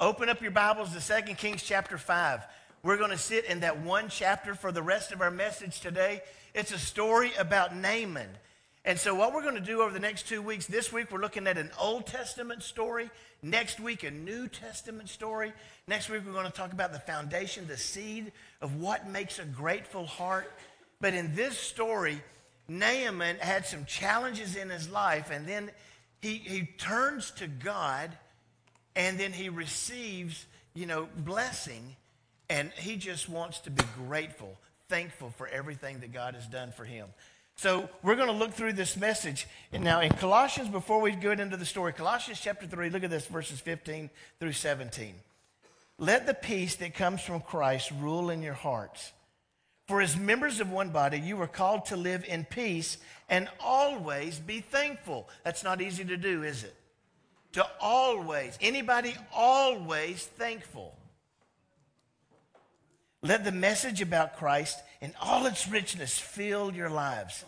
Open 0.00 0.30
up 0.30 0.40
your 0.40 0.50
Bibles 0.50 0.94
to 0.94 1.22
2 1.26 1.34
Kings 1.34 1.62
chapter 1.62 1.98
5. 1.98 2.46
We're 2.82 2.96
going 2.96 3.10
to 3.10 3.18
sit 3.18 3.44
in 3.44 3.60
that 3.60 3.80
one 3.82 4.08
chapter 4.08 4.54
for 4.54 4.72
the 4.72 4.80
rest 4.80 5.12
of 5.12 5.20
our 5.20 5.30
message 5.30 5.80
today. 5.80 6.22
It's 6.54 6.72
a 6.72 6.78
story 6.78 7.32
about 7.38 7.76
Naaman. 7.76 8.30
And 8.86 8.98
so, 8.98 9.14
what 9.14 9.34
we're 9.34 9.42
going 9.42 9.56
to 9.56 9.60
do 9.60 9.82
over 9.82 9.92
the 9.92 10.00
next 10.00 10.26
two 10.26 10.40
weeks, 10.40 10.66
this 10.66 10.90
week 10.90 11.12
we're 11.12 11.20
looking 11.20 11.46
at 11.46 11.58
an 11.58 11.70
Old 11.78 12.06
Testament 12.06 12.62
story. 12.62 13.10
Next 13.42 13.78
week, 13.78 14.02
a 14.02 14.10
New 14.10 14.48
Testament 14.48 15.10
story. 15.10 15.52
Next 15.86 16.08
week, 16.08 16.22
we're 16.24 16.32
going 16.32 16.46
to 16.46 16.50
talk 16.50 16.72
about 16.72 16.94
the 16.94 17.00
foundation, 17.00 17.66
the 17.66 17.76
seed 17.76 18.32
of 18.62 18.76
what 18.76 19.06
makes 19.06 19.38
a 19.38 19.44
grateful 19.44 20.06
heart. 20.06 20.50
But 21.02 21.12
in 21.12 21.34
this 21.34 21.58
story, 21.58 22.22
Naaman 22.68 23.36
had 23.36 23.66
some 23.66 23.84
challenges 23.84 24.56
in 24.56 24.70
his 24.70 24.88
life, 24.88 25.30
and 25.30 25.46
then 25.46 25.70
he, 26.22 26.36
he 26.36 26.64
turns 26.78 27.32
to 27.32 27.46
God, 27.46 28.16
and 28.96 29.18
then 29.18 29.32
he 29.32 29.48
receives, 29.48 30.46
you 30.74 30.86
know, 30.86 31.08
blessing, 31.16 31.96
and 32.48 32.70
he 32.72 32.96
just 32.96 33.28
wants 33.28 33.60
to 33.60 33.70
be 33.70 33.84
grateful, 33.96 34.58
thankful 34.88 35.30
for 35.30 35.46
everything 35.48 36.00
that 36.00 36.12
God 36.12 36.34
has 36.34 36.46
done 36.46 36.72
for 36.72 36.84
him. 36.84 37.06
So 37.56 37.90
we're 38.02 38.16
going 38.16 38.28
to 38.28 38.34
look 38.34 38.52
through 38.52 38.72
this 38.72 38.96
message. 38.96 39.46
And 39.72 39.84
now 39.84 40.00
in 40.00 40.10
Colossians, 40.12 40.68
before 40.70 41.00
we 41.00 41.12
go 41.12 41.32
into 41.32 41.58
the 41.58 41.66
story, 41.66 41.92
Colossians 41.92 42.40
chapter 42.40 42.66
3, 42.66 42.88
look 42.88 43.04
at 43.04 43.10
this, 43.10 43.26
verses 43.26 43.60
15 43.60 44.08
through 44.38 44.52
17. 44.52 45.14
Let 45.98 46.26
the 46.26 46.32
peace 46.32 46.76
that 46.76 46.94
comes 46.94 47.20
from 47.20 47.42
Christ 47.42 47.90
rule 48.00 48.30
in 48.30 48.42
your 48.42 48.54
hearts. 48.54 49.12
For 49.86 50.00
as 50.00 50.16
members 50.16 50.60
of 50.60 50.70
one 50.70 50.88
body, 50.88 51.20
you 51.20 51.38
are 51.42 51.46
called 51.46 51.86
to 51.86 51.96
live 51.96 52.24
in 52.24 52.44
peace 52.44 52.96
and 53.28 53.48
always 53.60 54.38
be 54.38 54.60
thankful. 54.60 55.28
That's 55.44 55.62
not 55.62 55.82
easy 55.82 56.04
to 56.06 56.16
do, 56.16 56.42
is 56.42 56.64
it? 56.64 56.74
To 57.52 57.66
always, 57.80 58.56
anybody 58.60 59.14
always 59.34 60.24
thankful. 60.24 60.96
Let 63.22 63.44
the 63.44 63.52
message 63.52 64.00
about 64.00 64.36
Christ 64.36 64.78
in 65.00 65.12
all 65.20 65.46
its 65.46 65.68
richness 65.68 66.18
fill 66.18 66.72
your 66.72 66.88
lives. 66.88 67.44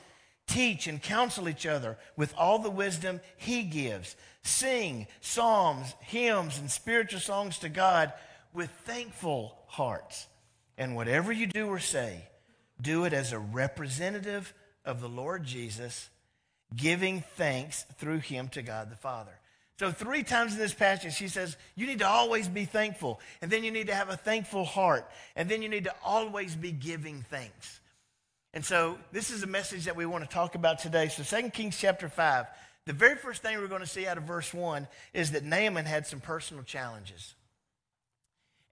Teach 0.46 0.86
and 0.86 1.00
counsel 1.00 1.48
each 1.48 1.66
other 1.66 1.96
with 2.16 2.34
all 2.36 2.58
the 2.58 2.70
wisdom 2.70 3.20
He 3.36 3.62
gives. 3.62 4.16
Sing 4.42 5.06
psalms, 5.20 5.94
hymns, 6.00 6.58
and 6.58 6.70
spiritual 6.70 7.20
songs 7.20 7.58
to 7.58 7.68
God 7.68 8.12
with 8.52 8.70
thankful 8.84 9.56
hearts. 9.66 10.26
And 10.76 10.96
whatever 10.96 11.32
you 11.32 11.46
do 11.46 11.68
or 11.68 11.78
say, 11.78 12.26
do 12.80 13.04
it 13.04 13.12
as 13.12 13.32
a 13.32 13.38
representative 13.38 14.52
of 14.84 15.00
the 15.00 15.08
Lord 15.08 15.44
Jesus, 15.44 16.10
giving 16.74 17.22
thanks 17.36 17.84
through 17.98 18.18
Him 18.18 18.48
to 18.48 18.62
God 18.62 18.90
the 18.90 18.96
Father. 18.96 19.38
So, 19.82 19.90
three 19.90 20.22
times 20.22 20.52
in 20.52 20.60
this 20.60 20.72
passage, 20.72 21.12
she 21.12 21.26
says, 21.26 21.56
You 21.74 21.88
need 21.88 21.98
to 21.98 22.06
always 22.06 22.46
be 22.46 22.66
thankful. 22.66 23.18
And 23.40 23.50
then 23.50 23.64
you 23.64 23.72
need 23.72 23.88
to 23.88 23.94
have 23.96 24.10
a 24.10 24.16
thankful 24.16 24.64
heart. 24.64 25.10
And 25.34 25.48
then 25.48 25.60
you 25.60 25.68
need 25.68 25.84
to 25.84 25.94
always 26.04 26.54
be 26.54 26.70
giving 26.70 27.22
thanks. 27.28 27.80
And 28.54 28.64
so, 28.64 28.96
this 29.10 29.30
is 29.30 29.42
a 29.42 29.48
message 29.48 29.86
that 29.86 29.96
we 29.96 30.06
want 30.06 30.22
to 30.22 30.30
talk 30.30 30.54
about 30.54 30.78
today. 30.78 31.08
So, 31.08 31.24
2 31.24 31.50
Kings 31.50 31.76
chapter 31.76 32.08
5, 32.08 32.46
the 32.86 32.92
very 32.92 33.16
first 33.16 33.42
thing 33.42 33.58
we're 33.58 33.66
going 33.66 33.80
to 33.80 33.86
see 33.88 34.06
out 34.06 34.18
of 34.18 34.22
verse 34.22 34.54
1 34.54 34.86
is 35.14 35.32
that 35.32 35.42
Naaman 35.42 35.84
had 35.84 36.06
some 36.06 36.20
personal 36.20 36.62
challenges 36.62 37.34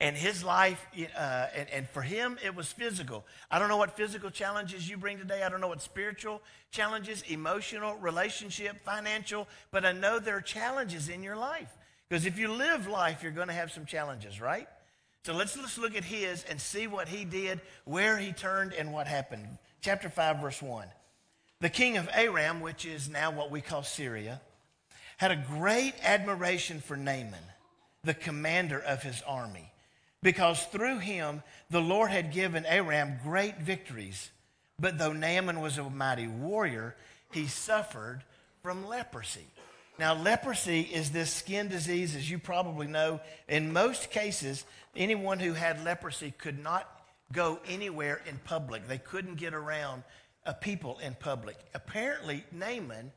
and 0.01 0.17
his 0.17 0.43
life, 0.43 0.85
uh, 1.17 1.47
and, 1.55 1.69
and 1.71 1.89
for 1.91 2.01
him, 2.01 2.39
it 2.43 2.57
was 2.57 2.73
physical. 2.73 3.25
I 3.51 3.59
don't 3.59 3.69
know 3.69 3.77
what 3.77 3.97
physical 3.97 4.31
challenges 4.31 4.89
you 4.89 4.97
bring 4.97 5.19
today. 5.19 5.43
I 5.43 5.51
don't 5.51 5.61
know 5.61 5.69
what 5.69 5.83
spiritual 5.83 6.41
challenges, 6.71 7.23
emotional, 7.29 7.97
relationship, 7.97 8.81
financial, 8.83 9.47
but 9.71 9.85
I 9.85 9.93
know 9.93 10.19
there 10.19 10.39
are 10.39 10.43
challenges 10.43 11.11
in 11.11 11.23
your 11.23 11.37
life. 11.37 11.71
Because 12.09 12.25
if 12.25 12.39
you 12.39 12.49
live 12.49 12.87
life, 12.87 13.23
you're 13.23 13.31
going 13.31 13.49
to 13.49 13.55
have 13.55 13.71
some 13.71 13.85
challenges, 13.85 14.41
right? 14.41 14.67
So 15.25 15.35
let's, 15.35 15.57
let's 15.59 15.77
look 15.77 15.95
at 15.95 16.05
his 16.05 16.45
and 16.45 16.59
see 16.59 16.87
what 16.87 17.07
he 17.07 17.27
did, 17.27 17.61
where 17.85 18.17
he 18.17 18.33
turned, 18.33 18.73
and 18.73 18.95
what 18.95 19.07
happened. 19.07 19.47
Chapter 19.83 20.09
5, 20.09 20.39
verse 20.41 20.63
1. 20.63 20.89
The 21.61 21.69
king 21.69 21.99
of 21.99 22.09
Aram, 22.15 22.61
which 22.61 22.87
is 22.87 23.11
now 23.11 23.31
what 23.31 23.51
we 23.51 23.61
call 23.61 23.83
Syria, 23.83 24.41
had 25.19 25.31
a 25.31 25.37
great 25.37 25.93
admiration 26.03 26.81
for 26.81 26.97
Naaman, 26.97 27.35
the 28.03 28.15
commander 28.15 28.79
of 28.79 29.03
his 29.03 29.21
army 29.27 29.70
because 30.23 30.65
through 30.67 30.99
him 30.99 31.43
the 31.71 31.81
Lord 31.81 32.11
had 32.11 32.33
given 32.33 32.67
Aram 32.67 33.19
great 33.23 33.59
victories. 33.59 34.31
But 34.79 34.99
though 34.99 35.13
Naaman 35.13 35.61
was 35.61 35.79
a 35.79 35.89
mighty 35.89 36.27
warrior, 36.27 36.97
he 37.33 37.47
suffered 37.47 38.23
from 38.63 38.87
leprosy. 38.87 39.47
Now, 39.99 40.15
leprosy 40.15 40.81
is 40.81 41.11
this 41.11 41.31
skin 41.31 41.69
disease, 41.69 42.17
as 42.17 42.31
you 42.31 42.39
probably 42.39 42.87
know. 42.87 43.21
In 43.49 43.73
most 43.73 44.11
cases, 44.11 44.65
anyone 44.97 45.39
who 45.39 45.53
had 45.53 45.85
leprosy 45.85 46.33
could 46.39 46.59
not 46.59 46.89
go 47.33 47.61
anywhere 47.69 48.23
in 48.27 48.39
public. 48.45 48.89
They 48.89 48.97
couldn't 48.97 49.35
get 49.35 49.53
around 49.53 50.03
uh, 50.47 50.55
people 50.55 50.99
in 51.01 51.15
public. 51.15 51.57
Apparently, 51.75 52.45
Naaman 52.51 53.13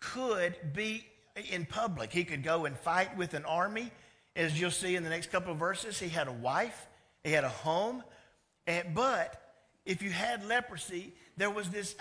could 0.00 0.54
be 0.74 1.06
in 1.50 1.64
public. 1.64 2.12
He 2.12 2.24
could 2.24 2.42
go 2.42 2.66
and 2.66 2.78
fight 2.78 3.16
with 3.16 3.32
an 3.32 3.46
army 3.46 3.90
as 4.38 4.58
you'll 4.58 4.70
see 4.70 4.94
in 4.94 5.02
the 5.02 5.10
next 5.10 5.30
couple 5.30 5.52
of 5.52 5.58
verses, 5.58 5.98
he 5.98 6.08
had 6.08 6.28
a 6.28 6.32
wife, 6.32 6.86
he 7.24 7.32
had 7.32 7.44
a 7.44 7.48
home, 7.48 8.02
and, 8.66 8.94
but 8.94 9.42
if 9.84 10.00
you 10.00 10.10
had 10.10 10.46
leprosy, 10.46 11.12
there 11.36 11.50
was 11.50 11.68
this 11.70 11.96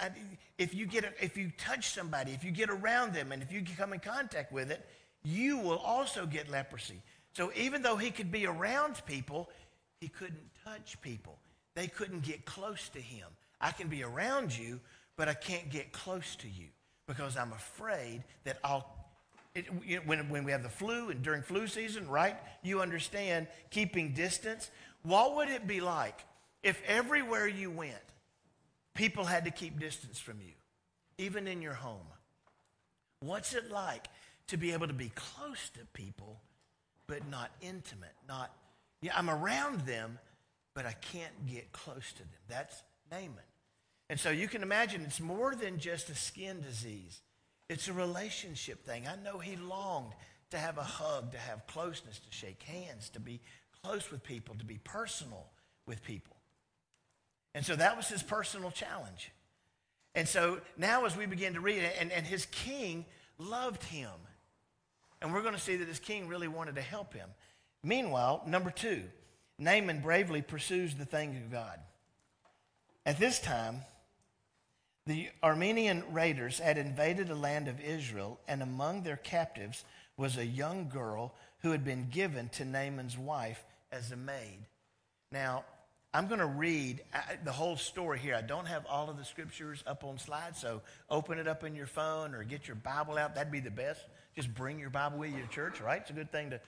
if 0.57 0.75
you 0.75 0.85
get 0.85 1.05
if 1.21 1.35
you 1.35 1.51
touch 1.57 1.89
somebody, 1.89 2.31
if 2.31 2.43
you 2.43 2.51
get 2.51 2.69
around 2.69 3.13
them, 3.13 3.31
and 3.31 3.41
if 3.41 3.51
you 3.51 3.63
come 3.77 3.93
in 3.93 3.99
contact 3.99 4.51
with 4.51 4.71
it, 4.71 4.85
you 5.23 5.57
will 5.57 5.79
also 5.79 6.25
get 6.25 6.49
leprosy. 6.49 7.01
So 7.33 7.51
even 7.55 7.81
though 7.81 7.97
he 7.97 8.11
could 8.11 8.31
be 8.31 8.45
around 8.45 9.01
people, 9.05 9.49
he 9.99 10.07
couldn't 10.07 10.49
touch 10.63 10.99
people. 11.01 11.39
They 11.75 11.87
couldn't 11.87 12.23
get 12.23 12.45
close 12.45 12.89
to 12.89 12.99
him. 12.99 13.27
I 13.61 13.71
can 13.71 13.87
be 13.87 14.03
around 14.03 14.55
you, 14.55 14.79
but 15.15 15.27
I 15.27 15.33
can't 15.33 15.69
get 15.69 15.91
close 15.91 16.35
to 16.37 16.47
you 16.47 16.67
because 17.07 17.37
I'm 17.37 17.51
afraid 17.51 18.23
that 18.43 18.57
I'll 18.63 18.96
it, 19.57 20.05
when, 20.05 20.29
when 20.29 20.43
we 20.43 20.51
have 20.51 20.63
the 20.63 20.69
flu 20.69 21.09
and 21.09 21.21
during 21.21 21.41
flu 21.41 21.67
season, 21.67 22.07
right? 22.07 22.35
You 22.63 22.81
understand 22.81 23.47
keeping 23.69 24.13
distance. 24.13 24.69
What 25.03 25.35
would 25.35 25.49
it 25.49 25.67
be 25.67 25.81
like 25.81 26.25
if 26.63 26.81
everywhere 26.85 27.47
you 27.47 27.71
went, 27.71 27.95
people 28.93 29.25
had 29.25 29.45
to 29.45 29.51
keep 29.51 29.79
distance 29.79 30.19
from 30.19 30.39
you, 30.41 30.53
even 31.17 31.47
in 31.47 31.61
your 31.61 31.73
home? 31.73 32.07
What's 33.19 33.53
it 33.53 33.71
like 33.71 34.07
to 34.47 34.57
be 34.57 34.73
able 34.73 34.87
to 34.87 34.93
be 34.93 35.11
close 35.15 35.69
to 35.75 35.79
people, 35.93 36.41
but 37.07 37.27
not 37.29 37.51
intimate? 37.61 38.13
Not, 38.27 38.51
yeah, 39.01 39.13
I'm 39.15 39.29
around 39.29 39.81
them, 39.81 40.19
but 40.75 40.85
I 40.85 40.93
can't 40.93 41.47
get 41.47 41.71
close 41.71 42.11
to 42.13 42.19
them. 42.19 42.29
That's 42.47 42.83
Naaman. 43.11 43.33
And 44.09 44.19
so 44.19 44.29
you 44.29 44.47
can 44.47 44.63
imagine 44.63 45.01
it's 45.01 45.19
more 45.19 45.55
than 45.55 45.79
just 45.79 46.09
a 46.09 46.15
skin 46.15 46.61
disease. 46.61 47.21
It's 47.69 47.87
a 47.87 47.93
relationship 47.93 48.85
thing. 48.85 49.07
I 49.07 49.15
know 49.23 49.39
he 49.39 49.55
longed 49.55 50.13
to 50.51 50.57
have 50.57 50.77
a 50.77 50.83
hug, 50.83 51.33
to 51.33 51.37
have 51.37 51.67
closeness, 51.67 52.19
to 52.19 52.31
shake 52.31 52.63
hands, 52.63 53.09
to 53.09 53.19
be 53.19 53.41
close 53.83 54.09
with 54.09 54.23
people, 54.23 54.55
to 54.55 54.65
be 54.65 54.79
personal 54.83 55.47
with 55.85 56.03
people. 56.03 56.37
And 57.53 57.65
so 57.65 57.75
that 57.75 57.97
was 57.97 58.07
his 58.07 58.23
personal 58.23 58.71
challenge. 58.71 59.31
And 60.15 60.27
so 60.27 60.59
now, 60.77 61.05
as 61.05 61.17
we 61.17 61.25
begin 61.25 61.53
to 61.55 61.59
read 61.59 61.79
it, 61.79 61.95
and, 61.99 62.11
and 62.11 62.25
his 62.25 62.45
king 62.47 63.05
loved 63.37 63.83
him. 63.83 64.09
And 65.21 65.33
we're 65.33 65.41
going 65.41 65.53
to 65.53 65.59
see 65.59 65.75
that 65.75 65.87
his 65.87 65.99
king 65.99 66.27
really 66.27 66.47
wanted 66.47 66.75
to 66.75 66.81
help 66.81 67.13
him. 67.13 67.29
Meanwhile, 67.83 68.43
number 68.47 68.71
two, 68.71 69.03
Naaman 69.59 70.01
bravely 70.01 70.41
pursues 70.41 70.95
the 70.95 71.05
things 71.05 71.37
of 71.37 71.51
God. 71.51 71.79
At 73.05 73.19
this 73.19 73.39
time, 73.39 73.81
the 75.07 75.29
Aramean 75.41 76.03
raiders 76.11 76.59
had 76.59 76.77
invaded 76.77 77.29
the 77.29 77.35
land 77.35 77.67
of 77.67 77.79
Israel, 77.79 78.39
and 78.47 78.61
among 78.61 79.03
their 79.03 79.17
captives 79.17 79.85
was 80.17 80.37
a 80.37 80.45
young 80.45 80.89
girl 80.89 81.33
who 81.59 81.71
had 81.71 81.85
been 81.85 82.09
given 82.09 82.49
to 82.49 82.65
Naaman's 82.65 83.17
wife 83.17 83.63
as 83.91 84.11
a 84.11 84.17
maid. 84.17 84.59
Now, 85.31 85.63
I'm 86.13 86.27
going 86.27 86.39
to 86.39 86.45
read 86.45 87.01
uh, 87.13 87.19
the 87.43 87.51
whole 87.51 87.77
story 87.77 88.19
here. 88.19 88.35
I 88.35 88.41
don't 88.41 88.65
have 88.65 88.85
all 88.85 89.09
of 89.09 89.17
the 89.17 89.23
scriptures 89.23 89.83
up 89.87 90.03
on 90.03 90.17
slides, 90.17 90.59
so 90.59 90.81
open 91.09 91.39
it 91.39 91.47
up 91.47 91.63
in 91.63 91.75
your 91.75 91.87
phone 91.87 92.35
or 92.35 92.43
get 92.43 92.67
your 92.67 92.75
Bible 92.75 93.17
out. 93.17 93.35
That'd 93.35 93.51
be 93.51 93.59
the 93.59 93.71
best. 93.71 94.01
Just 94.35 94.53
bring 94.53 94.79
your 94.79 94.89
Bible 94.89 95.19
with 95.19 95.33
you 95.33 95.41
to 95.41 95.47
church, 95.47 95.79
right? 95.79 96.01
It's 96.01 96.09
a 96.09 96.13
good 96.13 96.31
thing 96.31 96.51
to 96.51 96.59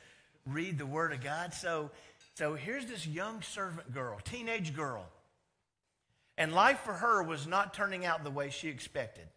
read 0.45 0.77
the 0.77 0.85
Word 0.85 1.13
of 1.13 1.21
God. 1.21 1.53
So, 1.53 1.91
so 2.35 2.55
here's 2.55 2.85
this 2.85 3.05
young 3.05 3.41
servant 3.41 3.93
girl, 3.93 4.19
teenage 4.23 4.75
girl. 4.75 5.05
And 6.39 6.53
life 6.53 6.79
for 6.79 6.93
her 6.93 7.21
was 7.21 7.45
not 7.45 7.73
turning 7.73 8.05
out 8.05 8.23
the 8.23 8.31
way 8.31 8.49
she 8.49 8.69
expected. 8.69 9.27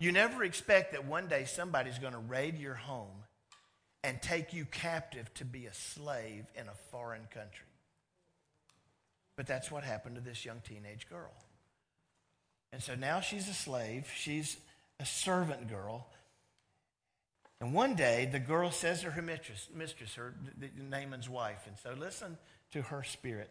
You 0.00 0.10
never 0.10 0.42
expect 0.42 0.92
that 0.92 1.04
one 1.04 1.28
day 1.28 1.44
somebody's 1.44 1.98
going 1.98 2.14
to 2.14 2.18
raid 2.18 2.58
your 2.58 2.74
home 2.74 3.24
and 4.02 4.20
take 4.22 4.54
you 4.54 4.64
captive 4.64 5.32
to 5.34 5.44
be 5.44 5.66
a 5.66 5.74
slave 5.74 6.46
in 6.54 6.66
a 6.68 6.74
foreign 6.90 7.26
country. 7.32 7.66
But 9.36 9.46
that's 9.46 9.70
what 9.70 9.84
happened 9.84 10.16
to 10.16 10.22
this 10.22 10.46
young 10.46 10.62
teenage 10.66 11.08
girl. 11.10 11.32
And 12.72 12.82
so 12.82 12.94
now 12.94 13.20
she's 13.20 13.48
a 13.48 13.54
slave, 13.54 14.10
she's 14.16 14.56
a 14.98 15.04
servant 15.04 15.68
girl. 15.68 16.06
And 17.60 17.74
one 17.74 17.96
day, 17.96 18.28
the 18.30 18.38
girl 18.38 18.70
says 18.70 19.02
to 19.02 19.10
her 19.10 19.22
mistress, 19.22 19.68
mistress 19.74 20.14
her 20.14 20.34
Naaman's 20.78 21.28
wife, 21.28 21.66
and 21.66 21.76
so 21.78 21.94
listen 21.98 22.38
to 22.72 22.82
her 22.82 23.02
spirit. 23.02 23.50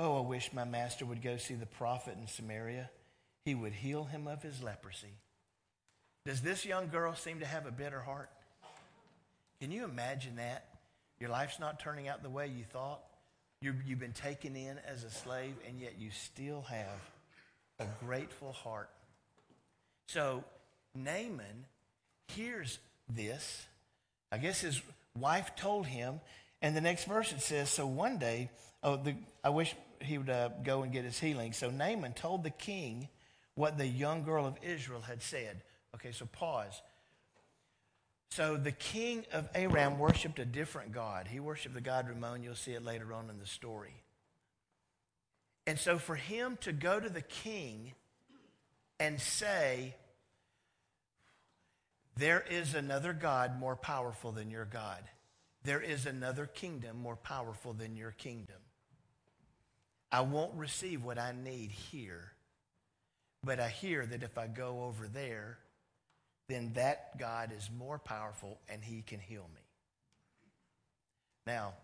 Oh, 0.00 0.18
I 0.18 0.20
wish 0.20 0.52
my 0.52 0.64
master 0.64 1.04
would 1.04 1.22
go 1.22 1.36
see 1.38 1.54
the 1.54 1.66
prophet 1.66 2.16
in 2.20 2.28
Samaria. 2.28 2.88
He 3.44 3.56
would 3.56 3.72
heal 3.72 4.04
him 4.04 4.28
of 4.28 4.44
his 4.44 4.62
leprosy. 4.62 5.18
Does 6.24 6.40
this 6.40 6.64
young 6.64 6.86
girl 6.88 7.16
seem 7.16 7.40
to 7.40 7.46
have 7.46 7.66
a 7.66 7.72
bitter 7.72 8.00
heart? 8.00 8.30
Can 9.60 9.72
you 9.72 9.82
imagine 9.82 10.36
that? 10.36 10.66
Your 11.18 11.30
life's 11.30 11.58
not 11.58 11.80
turning 11.80 12.06
out 12.06 12.22
the 12.22 12.30
way 12.30 12.46
you 12.46 12.62
thought. 12.62 13.00
you 13.60 13.72
have 13.72 13.98
been 13.98 14.12
taken 14.12 14.54
in 14.54 14.78
as 14.86 15.02
a 15.02 15.10
slave, 15.10 15.54
and 15.66 15.80
yet 15.80 15.94
you 15.98 16.12
still 16.12 16.62
have 16.62 17.00
a 17.80 17.86
grateful 18.04 18.52
heart. 18.52 18.90
So 20.06 20.44
Naaman 20.94 21.64
hears 22.28 22.78
this. 23.08 23.66
I 24.30 24.38
guess 24.38 24.60
his 24.60 24.80
wife 25.18 25.56
told 25.56 25.86
him. 25.86 26.20
And 26.62 26.76
the 26.76 26.80
next 26.80 27.04
verse 27.04 27.32
it 27.32 27.40
says, 27.40 27.68
So 27.68 27.84
one 27.84 28.18
day, 28.18 28.50
oh, 28.84 28.96
the, 28.96 29.16
I 29.42 29.48
wish 29.48 29.74
he 30.00 30.18
would 30.18 30.30
uh, 30.30 30.50
go 30.62 30.82
and 30.82 30.92
get 30.92 31.04
his 31.04 31.18
healing. 31.18 31.52
So 31.52 31.70
Naaman 31.70 32.12
told 32.12 32.42
the 32.42 32.50
king 32.50 33.08
what 33.54 33.78
the 33.78 33.86
young 33.86 34.22
girl 34.22 34.46
of 34.46 34.56
Israel 34.62 35.00
had 35.00 35.22
said. 35.22 35.62
Okay, 35.94 36.12
so 36.12 36.26
pause. 36.26 36.80
So 38.30 38.56
the 38.56 38.72
king 38.72 39.24
of 39.32 39.48
Aram 39.54 39.98
worshiped 39.98 40.38
a 40.38 40.44
different 40.44 40.92
God. 40.92 41.26
He 41.26 41.40
worshiped 41.40 41.74
the 41.74 41.80
god 41.80 42.08
Ramon. 42.08 42.42
You'll 42.42 42.54
see 42.54 42.72
it 42.72 42.84
later 42.84 43.12
on 43.12 43.30
in 43.30 43.38
the 43.38 43.46
story. 43.46 44.02
And 45.66 45.78
so 45.78 45.98
for 45.98 46.14
him 46.14 46.58
to 46.62 46.72
go 46.72 47.00
to 47.00 47.08
the 47.08 47.22
king 47.22 47.92
and 49.00 49.20
say, 49.20 49.94
there 52.16 52.44
is 52.50 52.74
another 52.74 53.12
God 53.12 53.58
more 53.58 53.76
powerful 53.76 54.32
than 54.32 54.50
your 54.50 54.64
God. 54.64 55.02
There 55.64 55.80
is 55.80 56.06
another 56.06 56.46
kingdom 56.46 56.98
more 56.98 57.16
powerful 57.16 57.72
than 57.72 57.96
your 57.96 58.12
kingdom. 58.12 58.56
I 60.10 60.22
won't 60.22 60.54
receive 60.54 61.04
what 61.04 61.18
I 61.18 61.32
need 61.32 61.70
here, 61.70 62.32
but 63.44 63.60
I 63.60 63.68
hear 63.68 64.06
that 64.06 64.22
if 64.22 64.38
I 64.38 64.46
go 64.46 64.84
over 64.84 65.06
there, 65.06 65.58
then 66.48 66.72
that 66.74 67.18
God 67.18 67.52
is 67.56 67.68
more 67.76 67.98
powerful 67.98 68.58
and 68.68 68.82
he 68.82 69.02
can 69.02 69.20
heal 69.20 69.46
me. 69.54 69.60
Now, 71.46 71.74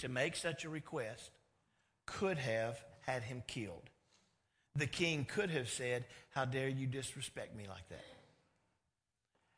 to 0.00 0.08
make 0.08 0.36
such 0.36 0.64
a 0.64 0.68
request 0.68 1.30
could 2.06 2.38
have 2.38 2.78
had 3.06 3.22
him 3.22 3.42
killed. 3.46 3.90
The 4.74 4.86
king 4.86 5.24
could 5.24 5.50
have 5.50 5.70
said, 5.70 6.04
How 6.30 6.44
dare 6.44 6.68
you 6.68 6.86
disrespect 6.86 7.56
me 7.56 7.64
like 7.68 7.88
that? 7.88 8.04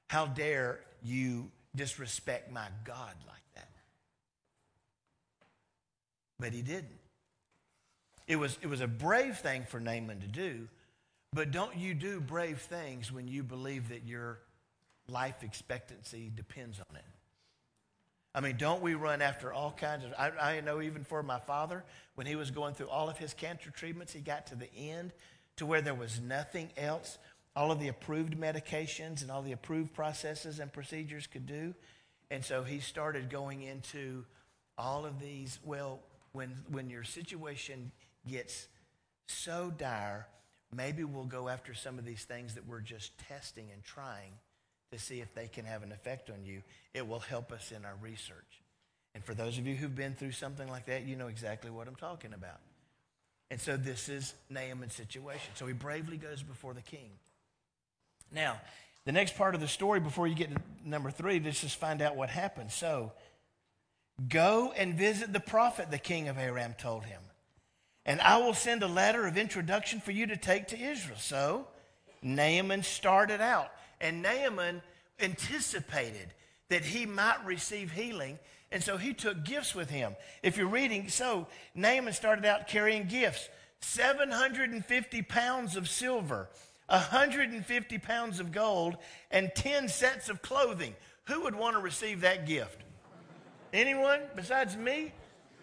How 0.09 0.27
dare 0.27 0.81
you 1.03 1.51
disrespect 1.75 2.53
my 2.53 2.69
God 2.85 3.15
like 3.27 3.43
that? 3.57 3.69
But 6.39 6.53
he 6.53 6.63
didn't. 6.63 7.01
It 8.29 8.37
was, 8.37 8.59
it 8.63 8.69
was 8.69 8.81
a 8.81 8.87
brave 8.87 9.39
thing 9.39 9.65
for 9.65 9.81
Naaman 9.81 10.21
to 10.21 10.29
do, 10.29 10.69
but 11.33 11.51
don't 11.51 11.77
you 11.77 11.95
do 11.95 12.21
brave 12.21 12.61
things 12.61 13.11
when 13.11 13.27
you 13.27 13.43
believe 13.43 13.89
that 13.89 14.07
your 14.07 14.39
life 15.09 15.43
expectancy 15.43 16.31
depends 16.35 16.79
on 16.91 16.97
it. 16.97 17.05
I 18.35 18.41
mean, 18.41 18.57
don't 18.57 18.83
we 18.83 18.95
run 18.95 19.23
after 19.23 19.53
all 19.53 19.73
kinds 19.73 20.05
of. 20.05 20.13
I, 20.17 20.59
I, 20.59 20.61
know 20.61 20.81
even 20.81 21.03
for 21.03 21.23
my 21.23 21.41
father, 21.41 21.83
when 22.15 22.27
he 22.27 22.37
was 22.37 22.51
going 22.51 22.75
through 22.75 22.89
all 22.89 23.09
of 23.09 23.19
his 23.19 23.33
cancer 23.33 23.71
treatments, 23.71 24.13
he 24.13 24.21
got 24.21 24.47
to 24.49 24.55
the 24.55 24.73
end 24.77 25.13
to 25.57 25.67
where 25.67 25.81
there 25.81 25.95
was 25.95 26.21
nothing 26.21 26.71
else 26.77 27.19
all 27.59 27.73
of 27.73 27.81
the 27.81 27.89
approved 27.89 28.39
medications 28.39 29.23
and 29.23 29.33
all 29.33 29.43
the 29.43 29.51
approved 29.51 29.93
processes 29.93 30.61
and 30.61 30.73
procedures 30.73 31.27
could 31.27 31.45
do. 31.45 31.75
And 32.31 32.45
so 32.45 32.63
he 32.63 32.79
started 32.79 33.31
going 33.31 33.63
into 33.63 34.25
all 34.77 35.05
of 35.05 35.19
these. 35.19 35.59
Well, 35.65 35.99
when, 36.31 36.55
when 36.71 36.89
your 36.89 37.03
situation 37.03 37.91
gets 38.29 38.69
so 39.27 39.73
dire, 39.77 40.27
maybe 40.75 41.05
we'll 41.05 41.25
go 41.25 41.49
after 41.49 41.75
some 41.75 41.99
of 41.99 42.05
these 42.05 42.25
things 42.25 42.55
that 42.55 42.67
we're 42.67 42.81
just 42.81 43.17
testing 43.29 43.71
and 43.73 43.83
trying 43.83 44.33
to 44.93 44.99
see 44.99 45.21
if 45.21 45.35
they 45.35 45.49
can 45.49 45.65
have 45.65 45.83
an 45.83 45.93
effect 45.93 46.31
on 46.31 46.45
you. 46.45 46.63
It 46.95 47.07
will 47.07 47.21
help 47.21 47.53
us 47.53 47.73
in 47.73 47.85
our 47.85 47.95
research. 48.01 48.63
And 49.15 49.25
for 49.25 49.35
those 49.35 49.59
of 49.59 49.67
you 49.67 49.75
who've 49.75 49.95
been 49.95 50.15
through 50.15 50.33
something 50.33 50.69
like 50.69 50.87
that, 50.87 51.07
you 51.07 51.17
know 51.17 51.29
exactly 51.29 51.71
what 51.71 51.89
I'm 51.89 51.97
talking 51.97 52.33
about. 52.33 52.61
And 53.51 53.61
so 53.61 53.77
this 53.77 54.09
is 54.09 54.35
Naaman's 54.51 54.95
situation. 54.95 55.51
So 55.55 55.67
he 55.67 55.73
bravely 55.73 56.17
goes 56.17 56.43
before 56.43 56.75
the 56.75 56.83
king. 56.83 57.11
Now, 58.33 58.61
the 59.05 59.13
next 59.13 59.37
part 59.37 59.55
of 59.55 59.61
the 59.61 59.69
story 59.69 60.01
before 60.01 60.27
you 60.27 60.35
get 60.35 60.55
to 60.55 60.61
number 60.85 61.11
three, 61.11 61.41
let's 61.41 61.61
just 61.61 61.77
find 61.77 62.03
out 62.03 62.15
what 62.15 62.29
happened. 62.29 62.71
So, 62.71 63.13
go 64.29 64.73
and 64.77 64.95
visit 64.95 65.33
the 65.33 65.41
prophet, 65.41 65.91
the 65.91 65.99
king 65.99 66.29
of 66.29 66.37
Aram 66.37 66.75
told 66.79 67.05
him, 67.05 67.21
and 68.09 68.23
I 68.23 68.39
will 68.39 68.55
send 68.55 68.83
a 68.83 68.89
letter 68.89 69.27
of 69.27 69.37
introduction 69.37 70.01
for 70.01 70.13
you 70.13 70.27
to 70.29 70.37
take 70.39 70.69
to 70.69 70.81
Israel. 70.81 71.19
So, 71.21 71.67
Naaman 72.23 72.83
started 72.83 73.43
out, 73.43 73.71
and 74.01 74.23
Naaman 74.23 74.81
anticipated 75.21 76.33
that 76.71 76.87
he 76.87 77.05
might 77.05 77.45
receive 77.45 77.93
healing. 77.93 78.39
And 78.73 78.83
so 78.83 78.97
he 78.97 79.13
took 79.13 79.45
gifts 79.45 79.75
with 79.75 79.91
him. 79.91 80.17
If 80.43 80.57
you're 80.57 80.69
reading, 80.69 81.11
so 81.11 81.49
Naaman 81.75 82.15
started 82.15 82.47
out 82.47 82.67
carrying 82.67 83.09
gifts 83.09 83.51
750 83.81 85.23
pounds 85.23 85.77
of 85.77 85.87
silver, 85.87 86.49
150 86.87 87.99
pounds 87.99 88.41
of 88.41 88.53
gold, 88.53 88.97
and 89.31 89.51
10 89.55 89.89
sets 89.89 90.31
of 90.31 90.41
clothing. 90.41 90.97
Who 91.25 91.43
would 91.43 91.55
want 91.55 91.77
to 91.77 91.81
receive 91.83 92.23
that 92.23 92.47
gift? 92.47 92.81
Anyone 93.73 94.21
besides 94.35 94.79
me? 94.79 95.13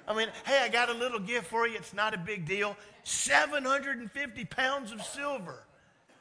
I 0.08 0.16
mean, 0.16 0.28
hey, 0.46 0.60
I 0.64 0.70
got 0.70 0.90
a 0.90 0.94
little 0.94 1.20
gift 1.20 1.48
for 1.48 1.68
you. 1.68 1.76
It's 1.76 1.94
not 1.94 2.14
a 2.14 2.18
big 2.18 2.46
deal. 2.46 2.78
750 3.04 4.46
pounds 4.46 4.92
of 4.92 5.02
silver 5.02 5.64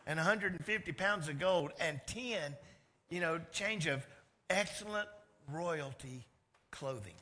and 0.06 0.18
150 0.18 0.92
pounds 0.92 1.28
of 1.28 1.38
gold 1.38 1.72
and 1.80 2.00
10, 2.06 2.56
you 3.10 3.20
know, 3.20 3.40
change 3.52 3.86
of 3.86 4.06
excellent 4.50 5.08
royalty 5.50 6.26
clothing. 6.70 7.14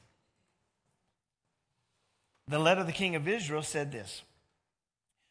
The 2.49 2.59
letter 2.59 2.81
of 2.81 2.87
the 2.87 2.93
king 2.93 3.15
of 3.15 3.29
Israel 3.29 3.63
said 3.63 3.93
this 3.93 4.23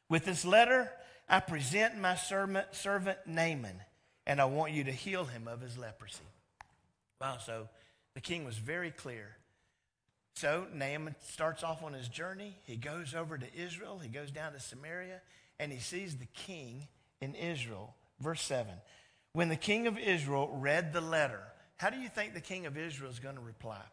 With 0.10 0.26
this 0.26 0.46
letter, 0.46 0.92
I 1.30 1.40
present 1.40 1.98
my 1.98 2.16
servant, 2.16 2.68
servant 2.72 3.20
Naaman, 3.26 3.82
and 4.26 4.42
I 4.42 4.46
want 4.46 4.74
you 4.74 4.84
to 4.86 4.92
heal 4.92 5.26
him 5.26 5.48
of 5.48 5.62
his 5.62 5.78
leprosy. 5.78 6.20
Wow, 7.20 7.38
so 7.38 7.70
the 8.16 8.22
king 8.22 8.46
was 8.46 8.58
very 8.58 8.92
clear. 8.92 9.36
So 10.42 10.66
Naaman 10.74 11.16
starts 11.30 11.62
off 11.62 11.84
on 11.84 11.94
his 11.94 12.08
journey. 12.08 12.58
He 12.64 12.76
goes 12.76 13.14
over 13.14 13.38
to 13.38 13.46
Israel, 13.56 14.00
he 14.00 14.10
goes 14.10 14.32
down 14.32 14.54
to 14.54 14.60
Samaria, 14.60 15.22
and 15.60 15.72
he 15.72 15.78
sees 15.78 16.18
the 16.18 16.26
king 16.34 16.88
in 17.22 17.36
Israel. 17.36 17.94
Verse 18.20 18.42
7. 18.42 18.74
When 19.34 19.50
the 19.50 19.56
king 19.56 19.86
of 19.86 20.00
Israel 20.00 20.50
read 20.52 20.94
the 20.94 21.02
letter, 21.02 21.44
how 21.78 21.92
do 21.92 22.00
you 22.00 22.10
think 22.10 22.34
the 22.34 22.42
king 22.42 22.66
of 22.66 22.76
Israel 22.76 23.12
is 23.12 23.20
going 23.20 23.36
to 23.36 23.42
reply? 23.42 23.84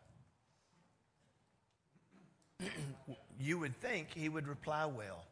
you 3.39 3.59
would 3.59 3.79
think 3.83 4.15
he 4.15 4.31
would 4.31 4.49
reply 4.49 4.87
well. 4.87 5.27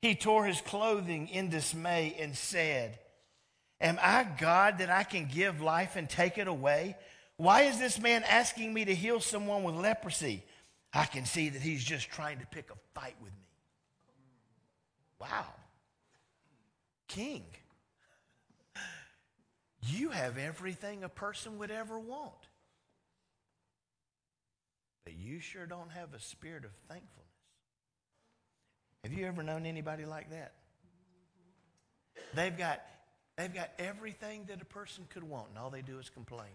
He 0.00 0.14
tore 0.14 0.46
his 0.46 0.60
clothing 0.60 1.26
in 1.26 1.50
dismay 1.50 2.16
and 2.20 2.36
said, 2.36 3.00
Am 3.80 3.98
I 4.00 4.28
God 4.38 4.78
that 4.78 4.90
I 4.90 5.02
can 5.02 5.26
give 5.26 5.60
life 5.60 5.96
and 5.96 6.08
take 6.08 6.38
it 6.38 6.46
away? 6.46 6.96
Why 7.38 7.62
is 7.62 7.78
this 7.78 8.00
man 8.00 8.24
asking 8.24 8.74
me 8.74 8.84
to 8.84 8.94
heal 8.94 9.20
someone 9.20 9.62
with 9.62 9.76
leprosy? 9.76 10.42
I 10.92 11.04
can 11.04 11.24
see 11.24 11.48
that 11.48 11.62
he's 11.62 11.84
just 11.84 12.10
trying 12.10 12.40
to 12.40 12.46
pick 12.46 12.70
a 12.70 12.98
fight 12.98 13.14
with 13.22 13.30
me. 13.30 13.46
Wow. 15.20 15.46
King, 17.06 17.44
you 19.82 20.10
have 20.10 20.36
everything 20.36 21.04
a 21.04 21.08
person 21.08 21.58
would 21.58 21.70
ever 21.70 21.98
want. 21.98 22.34
But 25.04 25.14
you 25.16 25.38
sure 25.38 25.64
don't 25.64 25.90
have 25.92 26.14
a 26.14 26.20
spirit 26.20 26.64
of 26.64 26.72
thankfulness. 26.88 27.14
Have 29.04 29.12
you 29.12 29.26
ever 29.26 29.44
known 29.44 29.64
anybody 29.64 30.04
like 30.04 30.30
that? 30.30 30.54
They've 32.34 32.56
got, 32.56 32.82
they've 33.36 33.54
got 33.54 33.70
everything 33.78 34.46
that 34.48 34.60
a 34.60 34.64
person 34.64 35.04
could 35.08 35.22
want, 35.22 35.50
and 35.50 35.58
all 35.58 35.70
they 35.70 35.82
do 35.82 35.98
is 36.00 36.10
complain. 36.10 36.50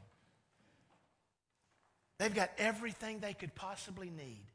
They've 2.19 2.33
got 2.33 2.51
everything 2.57 3.19
they 3.19 3.33
could 3.33 3.55
possibly 3.55 4.09
need, 4.09 4.45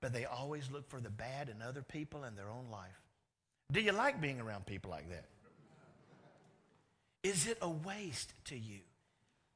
but 0.00 0.12
they 0.12 0.24
always 0.24 0.70
look 0.70 0.88
for 0.88 1.00
the 1.00 1.10
bad 1.10 1.48
in 1.48 1.62
other 1.62 1.82
people 1.82 2.24
and 2.24 2.36
their 2.36 2.50
own 2.50 2.66
life. 2.70 3.00
Do 3.72 3.80
you 3.80 3.92
like 3.92 4.20
being 4.20 4.40
around 4.40 4.66
people 4.66 4.90
like 4.90 5.08
that? 5.10 5.24
Is 7.22 7.48
it 7.48 7.58
a 7.60 7.68
waste 7.68 8.32
to 8.46 8.56
you? 8.56 8.80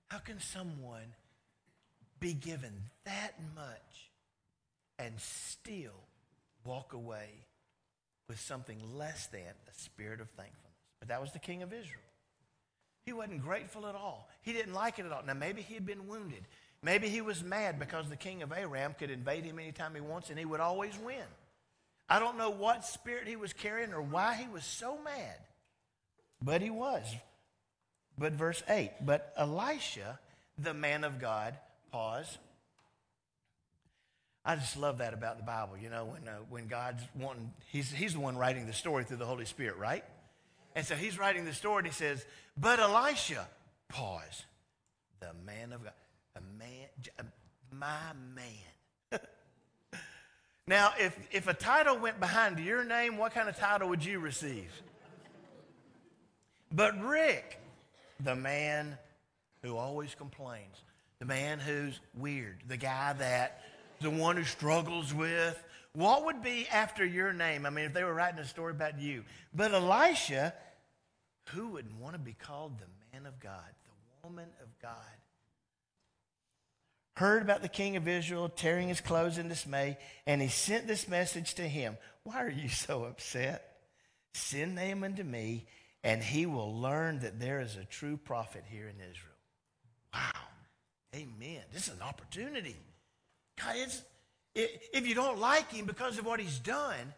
How 0.09 0.19
can 0.19 0.41
someone 0.41 1.15
be 2.19 2.35
given 2.35 2.73
that 3.05 3.35
much 3.55 4.11
and 4.99 5.15
still 5.19 6.05
walk 6.65 6.93
away 6.93 7.31
with 8.29 8.39
something 8.39 8.79
less 8.95 9.27
than 9.29 9.41
a 9.41 9.75
spirit 9.75 10.21
of 10.21 10.29
thankfulness. 10.31 10.77
But 11.01 11.09
that 11.09 11.21
was 11.21 11.33
the 11.33 11.39
king 11.39 11.63
of 11.63 11.73
Israel. 11.73 12.05
He 13.07 13.13
wasn't 13.13 13.43
grateful 13.43 13.87
at 13.87 13.95
all. 13.95 14.29
He 14.43 14.53
didn't 14.53 14.75
like 14.75 14.99
it 14.99 15.07
at 15.07 15.13
all. 15.13 15.23
Now, 15.27 15.35
maybe 15.35 15.63
he 15.63 15.75
had 15.75 15.87
been 15.87 16.07
wounded. 16.07 16.47
Maybe 16.83 17.09
he 17.09 17.21
was 17.21 17.45
mad 17.45 17.79
because 17.79 18.09
the 18.09 18.17
king 18.17 18.43
of 18.43 18.53
Aram 18.53 18.95
could 18.99 19.11
invade 19.11 19.45
him 19.45 19.59
anytime 19.59 19.95
he 19.95 20.01
wants 20.01 20.31
and 20.31 20.39
he 20.39 20.45
would 20.45 20.61
always 20.61 20.99
win. 20.99 21.25
I 22.09 22.19
don't 22.19 22.39
know 22.39 22.51
what 22.51 22.85
spirit 22.85 23.29
he 23.29 23.37
was 23.37 23.53
carrying 23.53 23.93
or 23.93 24.03
why 24.03 24.35
he 24.35 24.49
was 24.49 24.65
so 24.65 24.99
mad, 25.05 25.37
but 26.43 26.63
he 26.63 26.71
was. 26.71 27.05
But 28.19 28.33
verse 28.33 28.63
8, 28.69 28.91
but 29.03 29.33
Elisha, 29.37 30.19
the 30.59 30.75
man 30.75 31.05
of 31.05 31.21
God, 31.21 31.55
pause. 31.93 32.39
I 34.45 34.57
just 34.57 34.77
love 34.77 34.99
that 34.99 35.15
about 35.15 35.37
the 35.37 35.45
Bible. 35.45 35.77
You 35.81 35.91
know, 35.91 36.07
when, 36.07 36.27
uh, 36.27 36.39
when 36.49 36.67
God's 36.67 37.03
wanting, 37.15 37.53
he's, 37.71 37.91
he's 37.91 38.15
the 38.15 38.21
one 38.21 38.37
writing 38.37 38.67
the 38.67 38.73
story 38.73 39.05
through 39.05 39.19
the 39.19 39.27
Holy 39.27 39.45
Spirit, 39.45 39.77
right? 39.77 40.05
And 40.75 40.87
so 40.87 40.95
he's 40.95 41.19
writing 41.19 41.45
the 41.45 41.53
story 41.53 41.79
and 41.79 41.87
he 41.87 41.93
says, 41.93 42.25
But 42.57 42.81
Elisha, 42.81 43.47
pause, 43.89 44.45
the 45.21 45.33
man 45.45 45.73
of 45.73 45.85
God, 45.85 45.93
a 46.41 47.23
man, 47.23 47.33
my 47.73 48.13
man. 48.35 49.21
now, 50.67 50.93
if, 50.99 51.17
if 51.31 51.47
a 51.49 51.55
title 51.55 51.99
went 51.99 52.21
behind 52.21 52.59
your 52.59 52.85
name, 52.85 53.17
what 53.17 53.33
kind 53.33 53.49
of 53.49 53.57
title 53.57 53.89
would 53.89 54.05
you 54.05 54.19
receive? 54.19 54.71
But 56.73 57.01
Rick, 57.03 57.61
the 58.21 58.37
man 58.37 58.97
who 59.63 59.77
always 59.77 60.15
complains, 60.15 60.77
the 61.19 61.25
man 61.25 61.59
who's 61.59 61.99
weird, 62.17 62.63
the 62.69 62.77
guy 62.77 63.13
that, 63.15 63.63
the 64.01 64.11
one 64.11 64.37
who 64.37 64.45
struggles 64.45 65.13
with, 65.13 65.63
what 65.93 66.25
would 66.25 66.43
be 66.43 66.69
after 66.69 67.05
your 67.05 67.33
name? 67.33 67.67
I 67.67 67.71
mean, 67.71 67.87
if 67.87 67.93
they 67.93 68.05
were 68.05 68.15
writing 68.15 68.39
a 68.39 68.47
story 68.47 68.71
about 68.71 69.01
you. 69.01 69.25
But 69.53 69.75
Elisha, 69.75 70.55
who 71.49 71.69
wouldn't 71.69 71.99
want 72.01 72.15
to 72.15 72.21
be 72.21 72.33
called 72.33 72.79
the 72.79 72.87
man 73.13 73.27
of 73.27 73.41
God, 73.41 73.65
the 73.85 74.29
woman 74.29 74.49
of 74.63 74.69
God? 74.81 74.95
Heard 77.15 77.43
about 77.43 77.63
the 77.63 77.69
king 77.69 77.97
of 77.97 78.09
Israel 78.09 78.49
tearing 78.49 78.89
his 78.89 79.01
clothes 79.01 79.39
in 79.39 79.49
dismay, 79.49 79.99
and 80.27 80.41
he 80.41 80.49
sent 80.49 80.87
this 80.87 81.09
message 81.09 81.55
to 81.55 81.63
him 81.63 81.99
Why 82.23 82.43
are 82.43 82.51
you 82.51 82.69
so 82.69 83.05
upset? 83.05 83.67
Send 84.33 84.77
Naaman 84.77 85.17
to 85.17 85.25
me, 85.25 85.67
and 86.05 86.23
he 86.23 86.47
will 86.47 86.75
learn 86.81 87.21
that 87.21 87.41
there 87.41 87.61
is 87.61 87.77
a 87.77 87.85
true 87.85 88.17
prophet 88.17 88.65
here 88.71 88.87
in 88.87 88.97
Israel. 88.97 89.35
Wow. 90.15 90.43
Amen. 91.15 91.63
This 91.73 91.89
is 91.89 91.95
an 91.95 92.03
opportunity. 92.03 92.77
God, 93.59 93.75
it's, 93.77 94.03
if 94.55 95.07
you 95.07 95.15
don't 95.15 95.39
like 95.39 95.73
him 95.73 95.87
because 95.87 96.19
of 96.19 96.27
what 96.27 96.41
he's 96.41 96.59
done, 96.59 97.15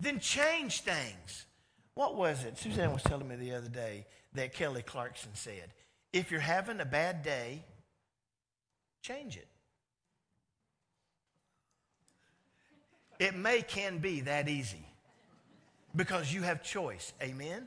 then 0.00 0.20
change 0.20 0.80
things. 0.80 1.46
What 1.94 2.16
was 2.16 2.44
it? 2.44 2.58
Suzanne 2.58 2.92
was 2.92 3.02
telling 3.02 3.28
me 3.28 3.36
the 3.36 3.54
other 3.54 3.68
day 3.68 4.06
that 4.34 4.54
Kelly 4.54 4.82
Clarkson 4.82 5.32
said 5.34 5.72
if 6.12 6.30
you're 6.30 6.40
having 6.40 6.80
a 6.80 6.84
bad 6.84 7.22
day, 7.22 7.64
change 9.02 9.36
it. 9.36 9.48
It 13.18 13.36
may 13.36 13.62
can 13.62 13.98
be 13.98 14.22
that 14.22 14.48
easy 14.48 14.84
because 15.94 16.32
you 16.32 16.42
have 16.42 16.62
choice. 16.62 17.12
Amen? 17.22 17.66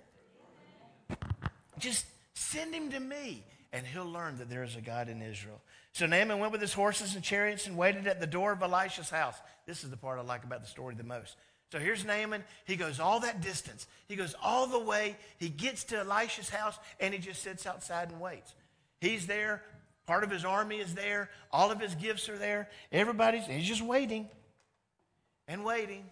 Just 1.77 2.06
send 2.34 2.74
him 2.74 2.89
to 2.92 3.00
me 3.00 3.44
and 3.72 3.86
he'll 3.86 4.10
learn 4.10 4.38
that 4.38 4.50
there 4.50 4.63
is 4.63 4.75
a 4.75 4.82
God 4.82 5.10
in 5.10 5.22
Israel. 5.22 5.62
So 5.94 6.06
Naaman 6.06 6.39
went 6.39 6.51
with 6.51 6.62
his 6.62 6.74
horses 6.74 7.15
and 7.15 7.24
chariots 7.24 7.68
and 7.68 7.77
waited 7.77 8.08
at 8.08 8.20
the 8.20 8.27
door 8.27 8.51
of 8.51 8.62
Elisha's 8.62 9.10
house. 9.10 9.36
This 9.65 9.84
is 9.84 9.89
the 9.89 9.98
part 9.98 10.20
I 10.20 10.24
like 10.24 10.44
about 10.44 10.62
the 10.62 10.68
story 10.68 10.96
the 10.96 11.04
most. 11.04 11.36
So 11.72 11.80
here's 11.80 12.06
Naaman. 12.06 12.44
He 12.65 12.75
goes 12.75 13.00
all 13.00 13.20
that 13.22 13.42
distance. 13.42 13.88
He 14.08 14.15
goes 14.15 14.36
all 14.44 14.68
the 14.68 14.80
way. 14.80 15.18
He 15.38 15.50
gets 15.50 15.84
to 15.86 16.00
Elisha's 16.00 16.50
house 16.50 16.77
and 17.00 17.13
he 17.13 17.20
just 17.20 17.42
sits 17.42 17.65
outside 17.65 18.10
and 18.10 18.20
waits. 18.20 18.54
He's 19.01 19.27
there. 19.27 19.62
Part 20.05 20.24
of 20.24 20.29
his 20.29 20.45
army 20.45 20.77
is 20.77 20.93
there. 20.93 21.29
All 21.51 21.71
of 21.71 21.79
his 21.79 21.95
gifts 21.95 22.29
are 22.29 22.38
there. 22.38 22.69
Everybody's, 22.91 23.45
he's 23.45 23.67
just 23.67 23.81
waiting 23.81 24.29
and 25.47 25.63
waiting 25.63 26.03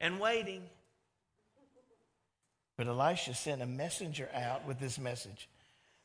and 0.00 0.18
waiting. 0.18 0.62
But 2.76 2.86
Elisha 2.86 3.34
sent 3.34 3.62
a 3.62 3.66
messenger 3.66 4.28
out 4.34 4.66
with 4.66 4.80
this 4.80 4.98
message 4.98 5.48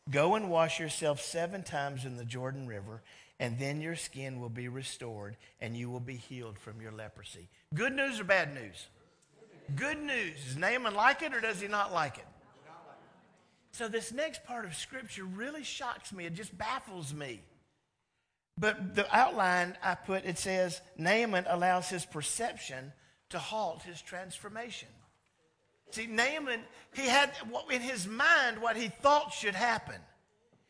Go 0.09 0.35
and 0.35 0.49
wash 0.49 0.79
yourself 0.79 1.21
seven 1.21 1.63
times 1.63 2.05
in 2.05 2.15
the 2.15 2.23
Jordan 2.23 2.65
River, 2.65 3.01
and 3.39 3.59
then 3.59 3.81
your 3.81 3.95
skin 3.95 4.39
will 4.39 4.49
be 4.49 4.69
restored, 4.69 5.35
and 5.59 5.75
you 5.75 5.89
will 5.89 5.99
be 5.99 6.15
healed 6.15 6.57
from 6.57 6.79
your 6.81 6.93
leprosy. 6.93 7.49
Good 7.73 7.93
news 7.93 8.19
or 8.19 8.23
bad 8.23 8.53
news? 8.53 8.87
Good 9.75 10.01
news. 10.01 10.45
Does 10.45 10.55
Naaman 10.55 10.95
like 10.95 11.21
it 11.23 11.33
or 11.33 11.41
does 11.41 11.59
he 11.59 11.67
not 11.67 11.93
like 11.93 12.17
it? 12.17 12.27
So, 13.77 13.87
this 13.87 14.11
next 14.11 14.43
part 14.43 14.65
of 14.65 14.73
Scripture 14.73 15.23
really 15.23 15.63
shocks 15.63 16.11
me. 16.11 16.25
It 16.25 16.33
just 16.33 16.57
baffles 16.57 17.13
me. 17.13 17.41
But 18.57 18.95
the 18.95 19.05
outline 19.15 19.77
I 19.83 19.93
put, 19.93 20.25
it 20.25 20.39
says 20.39 20.81
Naaman 20.97 21.45
allows 21.47 21.87
his 21.87 22.03
perception 22.03 22.91
to 23.29 23.37
halt 23.37 23.83
his 23.83 24.01
transformation. 24.01 24.87
See, 25.91 26.07
Naaman, 26.07 26.61
he 26.95 27.03
had 27.03 27.31
in 27.69 27.81
his 27.81 28.07
mind 28.07 28.59
what 28.59 28.77
he 28.77 28.87
thought 28.87 29.31
should 29.31 29.53
happen. 29.53 30.01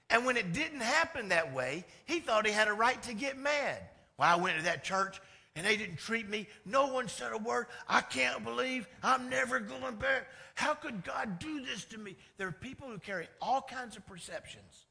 And 0.10 0.26
when 0.26 0.36
it 0.36 0.52
didn't 0.52 0.82
happen 0.82 1.30
that 1.30 1.54
way, 1.54 1.86
he 2.04 2.20
thought 2.20 2.46
he 2.46 2.52
had 2.52 2.68
a 2.68 2.74
right 2.74 3.02
to 3.04 3.14
get 3.14 3.38
mad. 3.38 3.84
Well, 4.18 4.28
I 4.28 4.36
went 4.36 4.58
to 4.58 4.64
that 4.66 4.84
church 4.84 5.22
and 5.58 5.66
they 5.66 5.76
didn't 5.76 5.98
treat 5.98 6.30
me. 6.30 6.48
No 6.66 6.88
one 6.88 7.08
said 7.08 7.34
a 7.34 7.38
word. 7.38 7.66
I 7.88 8.02
can't 8.02 8.44
believe 8.44 8.88
I'm 9.04 9.30
never 9.30 9.60
going 9.60 9.96
back. 9.96 10.28
How 10.56 10.74
could 10.74 11.04
God 11.04 11.40
do 11.40 11.66
this 11.66 11.84
to 11.86 11.98
me? 11.98 12.16
There 12.38 12.48
are 12.48 12.52
people 12.52 12.88
who 12.88 13.00
carry 13.00 13.28
all 13.42 13.62
kinds 13.62 13.98
of 13.98 14.06
perceptions 14.06 14.86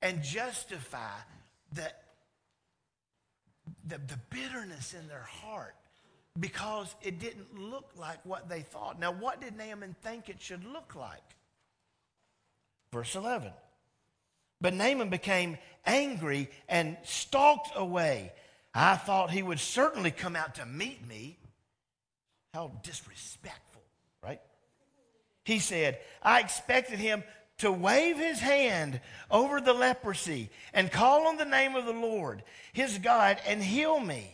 and 0.00 0.22
justify 0.22 1.18
the, 1.72 1.92
the, 3.86 3.98
the 3.98 4.18
bitterness 4.30 4.94
in 4.94 5.08
their 5.08 5.26
heart 5.42 5.74
because 6.38 6.94
it 7.02 7.18
didn't 7.18 7.58
look 7.58 7.90
like 7.96 8.24
what 8.24 8.48
they 8.48 8.60
thought. 8.60 8.98
Now, 8.98 9.12
what 9.12 9.40
did 9.40 9.56
Naaman 9.56 9.96
think 10.02 10.28
it 10.28 10.40
should 10.40 10.64
look 10.64 10.94
like? 10.94 11.22
Verse 12.92 13.14
11. 13.14 13.52
But 14.60 14.74
Naaman 14.74 15.08
became 15.10 15.58
angry 15.84 16.48
and 16.68 16.96
stalked 17.02 17.70
away. 17.74 18.32
I 18.74 18.96
thought 18.96 19.30
he 19.30 19.42
would 19.42 19.60
certainly 19.60 20.10
come 20.10 20.36
out 20.36 20.56
to 20.56 20.66
meet 20.66 21.06
me. 21.06 21.38
How 22.54 22.72
disrespectful, 22.82 23.82
right? 24.22 24.40
He 25.44 25.58
said, 25.58 25.98
I 26.22 26.40
expected 26.40 26.98
him 26.98 27.24
to 27.58 27.72
wave 27.72 28.16
his 28.16 28.40
hand 28.40 29.00
over 29.30 29.60
the 29.60 29.72
leprosy 29.72 30.50
and 30.72 30.90
call 30.90 31.28
on 31.28 31.36
the 31.36 31.44
name 31.44 31.76
of 31.76 31.86
the 31.86 31.92
Lord, 31.92 32.42
his 32.72 32.98
God, 32.98 33.38
and 33.46 33.62
heal 33.62 34.00
me. 34.00 34.30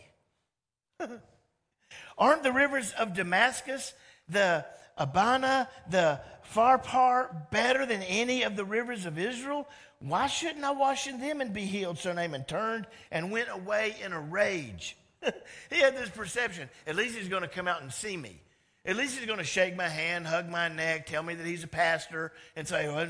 Aren't 2.17 2.43
the 2.43 2.51
rivers 2.51 2.91
of 2.93 3.13
Damascus, 3.13 3.93
the 4.27 4.65
Abana, 4.97 5.69
the 5.89 6.19
Pharpar 6.53 7.49
better 7.51 7.85
than 7.85 8.01
any 8.03 8.43
of 8.43 8.55
the 8.55 8.65
rivers 8.65 9.05
of 9.05 9.17
Israel? 9.17 9.67
Why 9.99 10.27
shouldn't 10.27 10.63
I 10.63 10.71
wash 10.71 11.07
in 11.07 11.19
them 11.19 11.41
and 11.41 11.53
be 11.53 11.65
healed? 11.65 11.97
So 11.97 12.13
Naaman 12.13 12.45
turned 12.45 12.87
and 13.11 13.31
went 13.31 13.49
away 13.51 13.95
in 14.03 14.13
a 14.13 14.19
rage. 14.19 14.97
he 15.69 15.79
had 15.79 15.97
this 15.97 16.09
perception 16.09 16.69
at 16.87 16.95
least 16.95 17.17
he's 17.17 17.27
going 17.27 17.41
to 17.41 17.49
come 17.49 17.67
out 17.67 17.81
and 17.81 17.91
see 17.91 18.15
me. 18.15 18.39
At 18.85 18.95
least 18.95 19.17
he's 19.17 19.27
going 19.27 19.39
to 19.39 19.45
shake 19.45 19.75
my 19.75 19.89
hand, 19.89 20.25
hug 20.25 20.47
my 20.47 20.69
neck, 20.69 21.05
tell 21.05 21.21
me 21.21 21.35
that 21.35 21.45
he's 21.45 21.65
a 21.65 21.67
pastor, 21.67 22.31
and 22.55 22.65
say, 22.65 22.87
well, 22.87 23.05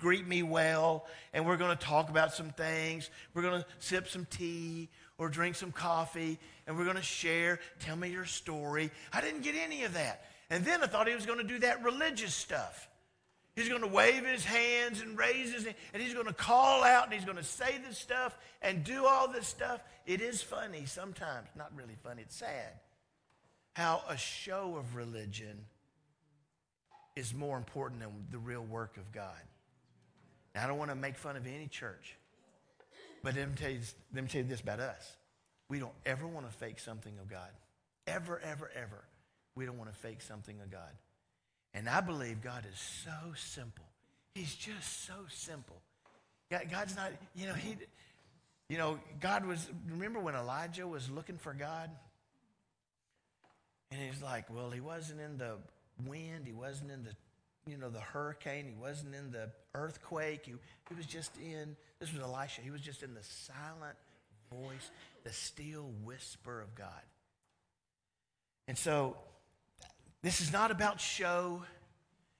greet 0.00 0.26
me 0.26 0.42
well, 0.42 1.06
and 1.32 1.46
we're 1.46 1.56
going 1.56 1.76
to 1.76 1.82
talk 1.82 2.10
about 2.10 2.34
some 2.34 2.50
things. 2.50 3.08
We're 3.32 3.42
going 3.42 3.62
to 3.62 3.66
sip 3.78 4.08
some 4.08 4.26
tea 4.28 4.88
or 5.16 5.28
drink 5.28 5.54
some 5.54 5.70
coffee, 5.70 6.38
and 6.66 6.76
we're 6.76 6.84
going 6.84 6.96
to 6.96 7.02
share. 7.02 7.60
Tell 7.80 7.94
me 7.94 8.10
your 8.10 8.24
story. 8.24 8.90
I 9.12 9.20
didn't 9.20 9.42
get 9.42 9.54
any 9.54 9.84
of 9.84 9.94
that. 9.94 10.24
And 10.50 10.64
then 10.64 10.82
I 10.82 10.86
thought 10.86 11.06
he 11.08 11.14
was 11.14 11.24
going 11.24 11.38
to 11.38 11.44
do 11.44 11.60
that 11.60 11.84
religious 11.84 12.34
stuff. 12.34 12.88
He's 13.56 13.68
going 13.68 13.80
to 13.80 13.88
wave 13.88 14.24
his 14.24 14.44
hands 14.44 15.00
and 15.00 15.18
raise 15.18 15.52
his 15.52 15.64
hand, 15.64 15.76
and 15.92 16.02
he's 16.02 16.14
going 16.14 16.26
to 16.26 16.34
call 16.34 16.84
out 16.84 17.06
and 17.06 17.12
he's 17.14 17.24
going 17.24 17.38
to 17.38 17.44
say 17.44 17.78
this 17.88 17.98
stuff 17.98 18.36
and 18.62 18.84
do 18.84 19.06
all 19.06 19.26
this 19.28 19.48
stuff. 19.48 19.82
It 20.06 20.20
is 20.20 20.42
funny 20.42 20.84
sometimes, 20.84 21.48
not 21.56 21.72
really 21.74 21.96
funny, 22.04 22.22
it's 22.22 22.36
sad 22.36 22.72
how 23.76 24.00
a 24.08 24.16
show 24.16 24.76
of 24.78 24.96
religion 24.96 25.66
is 27.14 27.34
more 27.34 27.58
important 27.58 28.00
than 28.00 28.08
the 28.30 28.38
real 28.38 28.62
work 28.62 28.96
of 28.96 29.12
God. 29.12 29.42
Now, 30.54 30.64
I 30.64 30.66
don't 30.66 30.78
want 30.78 30.90
to 30.90 30.96
make 30.96 31.18
fun 31.18 31.36
of 31.36 31.46
any 31.46 31.66
church, 31.66 32.16
but 33.22 33.36
let 33.36 33.46
me 33.50 33.54
tell 33.54 33.70
you, 33.70 33.80
let 34.14 34.24
me 34.24 34.30
tell 34.30 34.40
you 34.40 34.48
this 34.48 34.62
about 34.62 34.80
us. 34.80 35.16
We 35.68 35.78
don't 35.78 35.92
ever 36.06 36.26
want 36.26 36.50
to 36.50 36.56
fake 36.56 36.78
something 36.78 37.12
of 37.20 37.28
God. 37.28 37.50
Ever, 38.06 38.40
ever, 38.40 38.70
ever. 38.74 39.04
We 39.54 39.66
don't 39.66 39.76
want 39.76 39.92
to 39.92 39.98
fake 39.98 40.22
something 40.22 40.58
of 40.62 40.70
God. 40.70 40.92
And 41.76 41.88
I 41.88 42.00
believe 42.00 42.42
God 42.42 42.64
is 42.70 42.78
so 42.78 43.34
simple. 43.36 43.84
He's 44.34 44.54
just 44.54 45.06
so 45.06 45.14
simple. 45.28 45.76
God's 46.50 46.96
not, 46.96 47.12
you 47.34 47.46
know, 47.46 47.54
he, 47.54 47.76
you 48.68 48.78
know, 48.78 48.98
God 49.20 49.46
was, 49.46 49.68
remember 49.88 50.18
when 50.18 50.34
Elijah 50.34 50.88
was 50.88 51.08
looking 51.10 51.38
for 51.38 51.52
God? 51.52 51.90
And 53.92 54.00
he's 54.00 54.20
like, 54.20 54.52
well, 54.52 54.70
he 54.70 54.80
wasn't 54.80 55.20
in 55.20 55.38
the 55.38 55.58
wind, 56.04 56.46
he 56.46 56.52
wasn't 56.52 56.90
in 56.90 57.04
the 57.04 57.10
you 57.66 57.76
know, 57.76 57.90
the 57.90 58.00
hurricane. 58.00 58.66
He 58.68 58.80
wasn't 58.80 59.14
in 59.14 59.30
the 59.32 59.50
earthquake. 59.74 60.46
He, 60.46 60.52
he 60.88 60.94
was 60.94 61.06
just 61.06 61.36
in, 61.36 61.76
this 61.98 62.12
was 62.12 62.22
Elisha. 62.22 62.60
He 62.62 62.70
was 62.70 62.80
just 62.80 63.02
in 63.02 63.12
the 63.14 63.22
silent 63.22 63.96
voice, 64.52 64.90
the 65.24 65.32
still 65.32 65.90
whisper 66.04 66.60
of 66.60 66.74
God. 66.74 66.88
And 68.68 68.78
so, 68.78 69.16
this 70.22 70.40
is 70.40 70.52
not 70.52 70.70
about 70.70 71.00
show. 71.00 71.62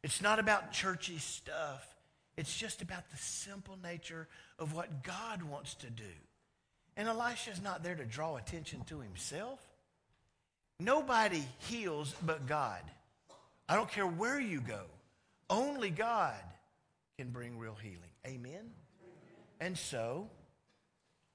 It's 0.03 0.23
not 0.23 0.39
about 0.39 0.73
churchy 0.73 1.19
stuff. 1.19 1.95
It's 2.37 2.57
just 2.57 2.83
about 2.83 3.09
the 3.11 3.17
simple 3.17 3.79
nature 3.83 4.29
of 4.59 4.75
what 4.75 5.03
God 5.03 5.43
wants 5.43 5.75
to 5.77 5.91
do. 5.91 6.05
And 6.97 7.09
Elisha's 7.09 7.63
not 7.63 7.83
there 7.83 7.95
to 7.95 8.05
draw 8.05 8.37
attention 8.37 8.83
to 8.89 9.01
himself. 9.01 9.61
Nobody 10.79 11.43
heals 11.59 12.15
but 12.25 12.47
God. 12.47 12.83
I 13.69 13.77
don't 13.77 13.91
care 13.91 14.07
where 14.07 14.41
you 14.41 14.61
go. 14.61 14.83
Only 15.49 15.91
God 15.91 16.35
can 17.19 17.31
bring 17.31 17.59
real 17.59 17.77
healing. 17.81 18.01
Amen? 18.27 18.71
And 19.61 19.77
so, 19.77 20.29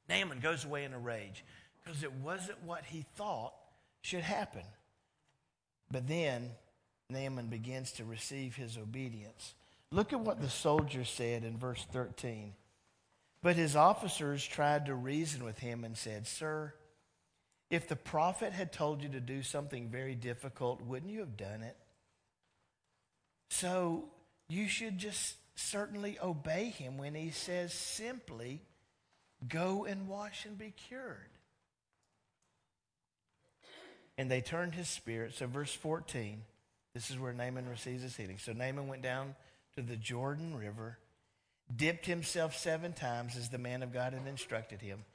Naaman 0.10 0.40
goes 0.40 0.66
away 0.66 0.84
in 0.84 0.94
a 0.94 1.00
rage 1.00 1.44
because 1.84 2.04
it 2.04 2.12
wasn't 2.14 2.64
what 2.64 2.84
he 2.86 3.06
thought 3.16 3.54
should 4.02 4.22
happen. 4.22 4.64
But 5.92 6.08
then 6.08 6.52
Naaman 7.10 7.48
begins 7.48 7.92
to 7.94 8.06
receive 8.06 8.56
his 8.56 8.78
obedience. 8.78 9.54
Look 9.92 10.14
at 10.14 10.22
what 10.22 10.42
the 10.42 10.50
soldier 10.50 11.04
said 11.04 11.44
in 11.44 11.58
verse 11.58 11.86
13. 11.92 12.54
But 13.44 13.56
his 13.56 13.76
officers 13.76 14.46
tried 14.46 14.86
to 14.86 14.96
reason 14.96 15.44
with 15.44 15.60
him 15.60 15.84
and 15.84 15.98
said, 15.98 16.28
Sir, 16.28 16.74
if 17.70 17.88
the 17.88 17.96
prophet 17.96 18.54
had 18.54 18.72
told 18.72 19.02
you 19.02 19.10
to 19.10 19.20
do 19.20 19.42
something 19.42 19.90
very 19.90 20.16
difficult, 20.16 20.82
wouldn't 20.82 21.12
you 21.12 21.20
have 21.20 21.38
done 21.38 21.62
it? 21.62 21.76
So 23.50 24.06
you 24.48 24.68
should 24.68 24.98
just 24.98 25.36
certainly 25.56 26.18
obey 26.22 26.66
him 26.66 26.98
when 26.98 27.16
he 27.16 27.32
says 27.32 27.74
simply, 27.74 28.62
Go 29.48 29.86
and 29.86 30.08
wash 30.08 30.46
and 30.46 30.58
be 30.58 30.72
cured. 30.72 31.32
And 34.18 34.30
they 34.30 34.42
turned 34.42 34.76
his 34.76 34.88
spirit. 34.88 35.34
So, 35.34 35.48
verse 35.48 35.74
14, 35.74 36.42
this 36.94 37.10
is 37.10 37.18
where 37.18 37.34
Naaman 37.34 37.70
receives 37.70 38.04
his 38.04 38.16
healing. 38.16 38.38
So, 38.38 38.54
Naaman 38.54 38.88
went 38.88 39.02
down 39.02 39.36
to 39.76 39.82
the 39.82 39.96
Jordan 39.96 40.58
River, 40.58 40.98
dipped 41.76 42.06
himself 42.06 42.58
seven 42.58 42.94
times 42.94 43.38
as 43.38 43.50
the 43.50 43.58
man 43.58 43.84
of 43.84 43.94
God 43.94 44.14
had 44.14 44.28
instructed 44.28 44.82
him, 44.82 45.06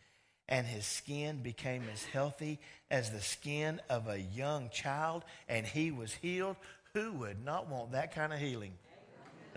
and 0.49 0.67
his 0.67 0.87
skin 0.87 1.43
became 1.43 1.83
as 1.93 2.05
healthy 2.05 2.59
as 2.91 3.11
the 3.11 3.21
skin 3.21 3.81
of 3.91 4.09
a 4.09 4.21
young 4.21 4.71
child, 4.71 5.25
and 5.49 5.67
he 5.67 5.91
was 5.91 6.15
healed. 6.15 6.57
Who 6.95 7.13
would 7.13 7.45
not 7.45 7.69
want 7.69 7.93
that 7.93 8.15
kind 8.15 8.33
of 8.33 8.39
healing? 8.39 8.73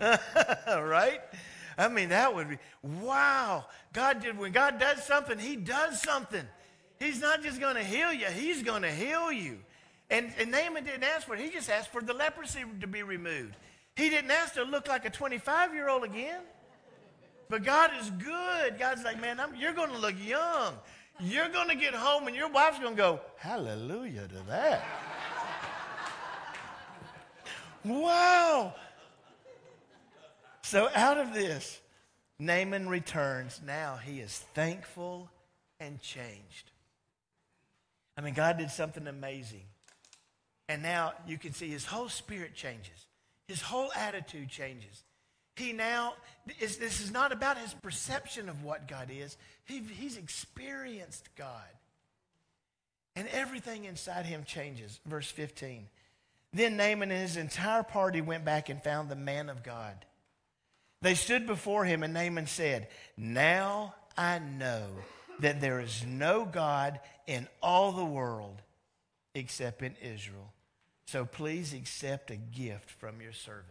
right? 0.66 1.20
I 1.78 1.88
mean, 1.88 2.10
that 2.10 2.34
would 2.34 2.48
be 2.48 2.58
wow. 2.82 3.64
God 3.92 4.20
did 4.20 4.36
when 4.36 4.52
God 4.52 4.78
does 4.78 5.04
something, 5.04 5.38
He 5.38 5.56
does 5.56 6.02
something. 6.02 6.44
He's 7.00 7.20
not 7.20 7.42
just 7.42 7.58
going 7.58 7.76
to 7.76 7.82
heal 7.82 8.12
you, 8.12 8.26
He's 8.26 8.62
going 8.62 8.82
to 8.82 8.90
heal 8.90 9.32
you. 9.32 9.58
And, 10.10 10.32
and 10.38 10.50
Naaman 10.50 10.84
didn't 10.84 11.04
ask 11.04 11.26
for 11.26 11.34
it. 11.34 11.40
He 11.40 11.50
just 11.50 11.70
asked 11.70 11.90
for 11.90 12.02
the 12.02 12.12
leprosy 12.12 12.64
to 12.80 12.86
be 12.86 13.02
removed. 13.02 13.54
He 13.96 14.10
didn't 14.10 14.30
ask 14.30 14.54
to 14.54 14.64
look 14.64 14.88
like 14.88 15.04
a 15.04 15.10
25 15.10 15.72
year 15.72 15.88
old 15.88 16.04
again. 16.04 16.40
But 17.48 17.64
God 17.64 17.90
is 18.00 18.10
good. 18.10 18.78
God's 18.78 19.02
like, 19.02 19.20
man, 19.20 19.40
I'm, 19.40 19.54
you're 19.56 19.72
going 19.72 19.90
to 19.90 19.98
look 19.98 20.14
young. 20.24 20.74
You're 21.20 21.48
going 21.48 21.68
to 21.68 21.74
get 21.74 21.94
home 21.94 22.26
and 22.26 22.34
your 22.34 22.48
wife's 22.48 22.78
going 22.78 22.94
to 22.94 22.96
go, 22.96 23.20
hallelujah 23.36 24.26
to 24.28 24.42
that. 24.48 24.84
wow. 27.84 28.74
So 30.62 30.88
out 30.94 31.18
of 31.18 31.34
this, 31.34 31.80
Naaman 32.38 32.88
returns. 32.88 33.60
Now 33.64 33.96
he 33.96 34.20
is 34.20 34.38
thankful 34.54 35.30
and 35.78 36.00
changed. 36.00 36.70
I 38.20 38.22
mean, 38.22 38.34
God 38.34 38.58
did 38.58 38.70
something 38.70 39.06
amazing. 39.06 39.62
And 40.68 40.82
now 40.82 41.14
you 41.26 41.38
can 41.38 41.54
see 41.54 41.70
his 41.70 41.86
whole 41.86 42.10
spirit 42.10 42.54
changes, 42.54 43.06
his 43.48 43.62
whole 43.62 43.90
attitude 43.96 44.50
changes. 44.50 45.04
He 45.56 45.72
now, 45.72 46.12
is, 46.60 46.76
this 46.76 47.00
is 47.00 47.10
not 47.10 47.32
about 47.32 47.56
his 47.56 47.72
perception 47.72 48.50
of 48.50 48.62
what 48.62 48.86
God 48.86 49.08
is, 49.10 49.38
he, 49.64 49.78
he's 49.78 50.18
experienced 50.18 51.34
God. 51.34 51.64
And 53.16 53.26
everything 53.28 53.86
inside 53.86 54.26
him 54.26 54.44
changes. 54.44 55.00
Verse 55.06 55.30
15. 55.30 55.88
Then 56.52 56.76
Naaman 56.76 57.10
and 57.10 57.22
his 57.22 57.38
entire 57.38 57.82
party 57.82 58.20
went 58.20 58.44
back 58.44 58.68
and 58.68 58.82
found 58.82 59.08
the 59.08 59.16
man 59.16 59.48
of 59.48 59.62
God. 59.62 60.04
They 61.00 61.14
stood 61.14 61.46
before 61.46 61.86
him, 61.86 62.02
and 62.02 62.12
Naaman 62.12 62.46
said, 62.46 62.88
Now 63.16 63.94
I 64.14 64.40
know 64.40 64.88
that 65.40 65.60
there 65.60 65.80
is 65.80 66.04
no 66.06 66.44
God 66.44 67.00
in 67.26 67.48
all 67.62 67.92
the 67.92 68.04
world 68.04 68.62
except 69.34 69.82
in 69.82 69.94
Israel. 70.02 70.52
So 71.06 71.24
please 71.24 71.72
accept 71.72 72.30
a 72.30 72.36
gift 72.36 72.90
from 72.90 73.20
your 73.20 73.32
servant. 73.32 73.66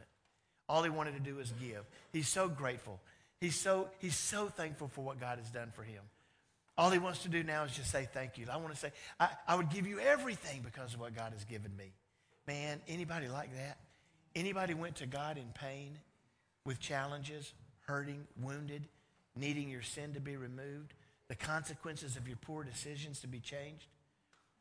All 0.67 0.83
he 0.83 0.89
wanted 0.89 1.13
to 1.13 1.19
do 1.19 1.35
was 1.35 1.51
give. 1.59 1.85
He's 2.11 2.27
so 2.27 2.47
grateful. 2.47 2.99
He's 3.39 3.55
so, 3.55 3.89
he's 3.99 4.15
so 4.15 4.47
thankful 4.47 4.89
for 4.89 5.03
what 5.03 5.19
God 5.19 5.39
has 5.39 5.49
done 5.49 5.71
for 5.73 5.83
him. 5.83 6.01
All 6.77 6.89
he 6.91 6.99
wants 6.99 7.23
to 7.23 7.29
do 7.29 7.43
now 7.43 7.63
is 7.63 7.75
just 7.75 7.91
say 7.91 8.07
thank 8.13 8.37
you. 8.37 8.45
I 8.51 8.57
want 8.57 8.73
to 8.73 8.79
say, 8.79 8.91
I, 9.19 9.29
I 9.47 9.55
would 9.55 9.69
give 9.69 9.87
you 9.87 9.99
everything 9.99 10.61
because 10.63 10.93
of 10.93 10.99
what 10.99 11.15
God 11.15 11.33
has 11.33 11.43
given 11.45 11.75
me. 11.75 11.91
Man, 12.47 12.79
anybody 12.87 13.27
like 13.27 13.53
that? 13.55 13.77
Anybody 14.35 14.73
went 14.73 14.95
to 14.97 15.05
God 15.05 15.37
in 15.37 15.45
pain, 15.53 15.97
with 16.65 16.79
challenges, 16.79 17.53
hurting, 17.87 18.27
wounded, 18.41 18.87
needing 19.35 19.69
your 19.69 19.81
sin 19.81 20.13
to 20.13 20.19
be 20.19 20.37
removed, 20.37 20.93
the 21.29 21.35
consequences 21.35 22.17
of 22.17 22.27
your 22.27 22.37
poor 22.37 22.63
decisions 22.63 23.21
to 23.21 23.27
be 23.27 23.39
changed, 23.39 23.87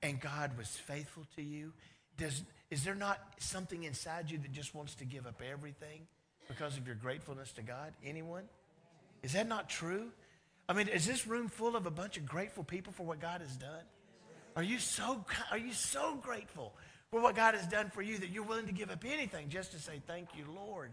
and 0.02 0.20
God 0.20 0.56
was 0.56 0.68
faithful 0.68 1.24
to 1.34 1.42
you? 1.42 1.72
Does, 2.16 2.42
is 2.70 2.84
there 2.84 2.94
not 2.94 3.18
something 3.38 3.82
inside 3.84 4.30
you 4.30 4.38
that 4.38 4.52
just 4.52 4.74
wants 4.74 4.94
to 4.96 5.04
give 5.04 5.26
up 5.26 5.42
everything 5.42 6.06
because 6.46 6.76
of 6.76 6.86
your 6.86 6.96
gratefulness 6.96 7.52
to 7.52 7.62
God? 7.62 7.92
Anyone? 8.04 8.44
Is 9.22 9.32
that 9.32 9.48
not 9.48 9.68
true? 9.68 10.10
I 10.68 10.74
mean, 10.74 10.88
is 10.88 11.06
this 11.06 11.26
room 11.26 11.48
full 11.48 11.74
of 11.74 11.86
a 11.86 11.90
bunch 11.90 12.18
of 12.18 12.26
grateful 12.26 12.62
people 12.62 12.92
for 12.92 13.04
what 13.04 13.20
God 13.20 13.40
has 13.40 13.56
done? 13.56 13.84
Are 14.54 14.62
you 14.62 14.78
so 14.78 15.24
are 15.50 15.58
you 15.58 15.72
so 15.72 16.16
grateful 16.16 16.74
for 17.10 17.20
what 17.20 17.36
God 17.36 17.54
has 17.54 17.66
done 17.66 17.90
for 17.90 18.02
you 18.02 18.18
that 18.18 18.30
you're 18.30 18.42
willing 18.42 18.66
to 18.66 18.72
give 18.72 18.90
up 18.90 19.04
anything 19.06 19.48
just 19.48 19.72
to 19.72 19.78
say 19.78 20.02
thank 20.06 20.28
you, 20.36 20.44
Lord? 20.54 20.90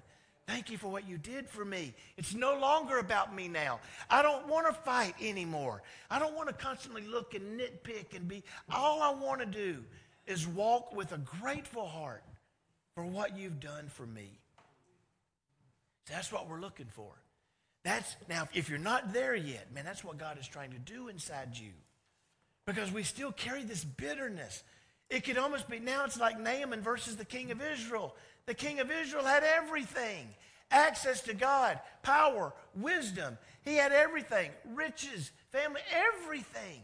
Thank 0.48 0.70
you 0.70 0.78
for 0.78 0.90
what 0.90 1.08
you 1.08 1.18
did 1.18 1.50
for 1.50 1.66
me. 1.66 1.94
It's 2.18 2.36
no 2.36 2.60
longer 2.60 3.00
about 3.00 3.36
me 3.36 3.48
now. 3.48 3.80
I 4.10 4.22
don't 4.22 4.48
want 4.48 4.68
to 4.68 4.74
fight 4.74 5.16
anymore. 5.20 5.82
I 6.10 6.20
don't 6.20 6.36
want 6.36 6.50
to 6.50 6.54
constantly 6.54 7.02
look 7.02 7.34
and 7.34 7.60
nitpick 7.60 8.16
and 8.16 8.28
be. 8.28 8.44
All 8.72 9.02
I 9.02 9.12
want 9.12 9.40
to 9.40 9.48
do 9.48 9.84
is 10.28 10.48
walk 10.48 10.96
with 10.96 11.12
a 11.14 11.18
grateful 11.18 11.88
heart 11.88 12.24
for 12.94 13.04
what 13.04 13.38
you've 13.38 13.60
done 13.60 13.88
for 13.88 14.06
me. 14.06 14.30
That's 16.10 16.32
what 16.32 16.48
we're 16.48 16.62
looking 16.62 16.88
for. 16.92 17.12
That's 17.84 18.16
now 18.30 18.48
if 18.54 18.70
you're 18.70 18.78
not 18.78 19.14
there 19.14 19.36
yet, 19.36 19.74
man, 19.74 19.86
that's 19.86 20.04
what 20.04 20.18
God 20.18 20.40
is 20.40 20.48
trying 20.48 20.72
to 20.72 20.80
do 20.80 21.08
inside 21.08 21.50
you. 21.54 21.72
Because 22.68 22.92
we 22.92 23.04
still 23.04 23.32
carry 23.32 23.64
this 23.64 23.84
bitterness. 23.84 24.64
It 25.10 25.24
could 25.24 25.38
almost 25.38 25.70
be 25.70 25.80
now 25.80 26.06
it's 26.06 26.20
like 26.20 26.40
Naaman 26.40 26.82
versus 26.82 27.16
the 27.16 27.26
king 27.26 27.52
of 27.52 27.62
Israel. 27.62 28.16
The 28.48 28.54
king 28.54 28.80
of 28.80 28.92
Israel 28.92 29.26
had 29.26 29.44
everything 29.44 30.28
access 30.72 31.22
to 31.22 31.34
God, 31.34 31.80
power, 32.04 32.54
wisdom. 32.76 33.38
He 33.64 33.76
had 33.76 33.92
everything 33.92 34.52
riches, 34.74 35.32
family, 35.52 35.82
everything. 35.92 36.82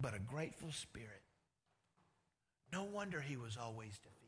But 0.00 0.14
a 0.14 0.18
grateful 0.18 0.72
spirit. 0.72 1.22
No 2.72 2.84
wonder 2.84 3.20
he 3.20 3.36
was 3.36 3.56
always 3.56 3.98
defeated. 3.98 4.24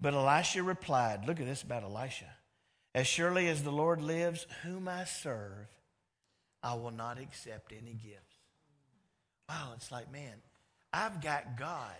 But 0.00 0.14
Elisha 0.14 0.62
replied, 0.62 1.26
Look 1.26 1.40
at 1.40 1.46
this 1.46 1.62
about 1.62 1.82
Elisha. 1.84 2.36
As 2.94 3.06
surely 3.06 3.48
as 3.48 3.62
the 3.62 3.72
Lord 3.72 4.02
lives, 4.02 4.46
whom 4.62 4.86
I 4.86 5.04
serve, 5.04 5.68
I 6.62 6.74
will 6.74 6.90
not 6.90 7.18
accept 7.18 7.72
any 7.72 7.94
gifts. 7.94 8.36
Wow, 9.48 9.72
it's 9.76 9.90
like, 9.90 10.12
man, 10.12 10.34
I've 10.92 11.20
got 11.20 11.56
God. 11.58 11.96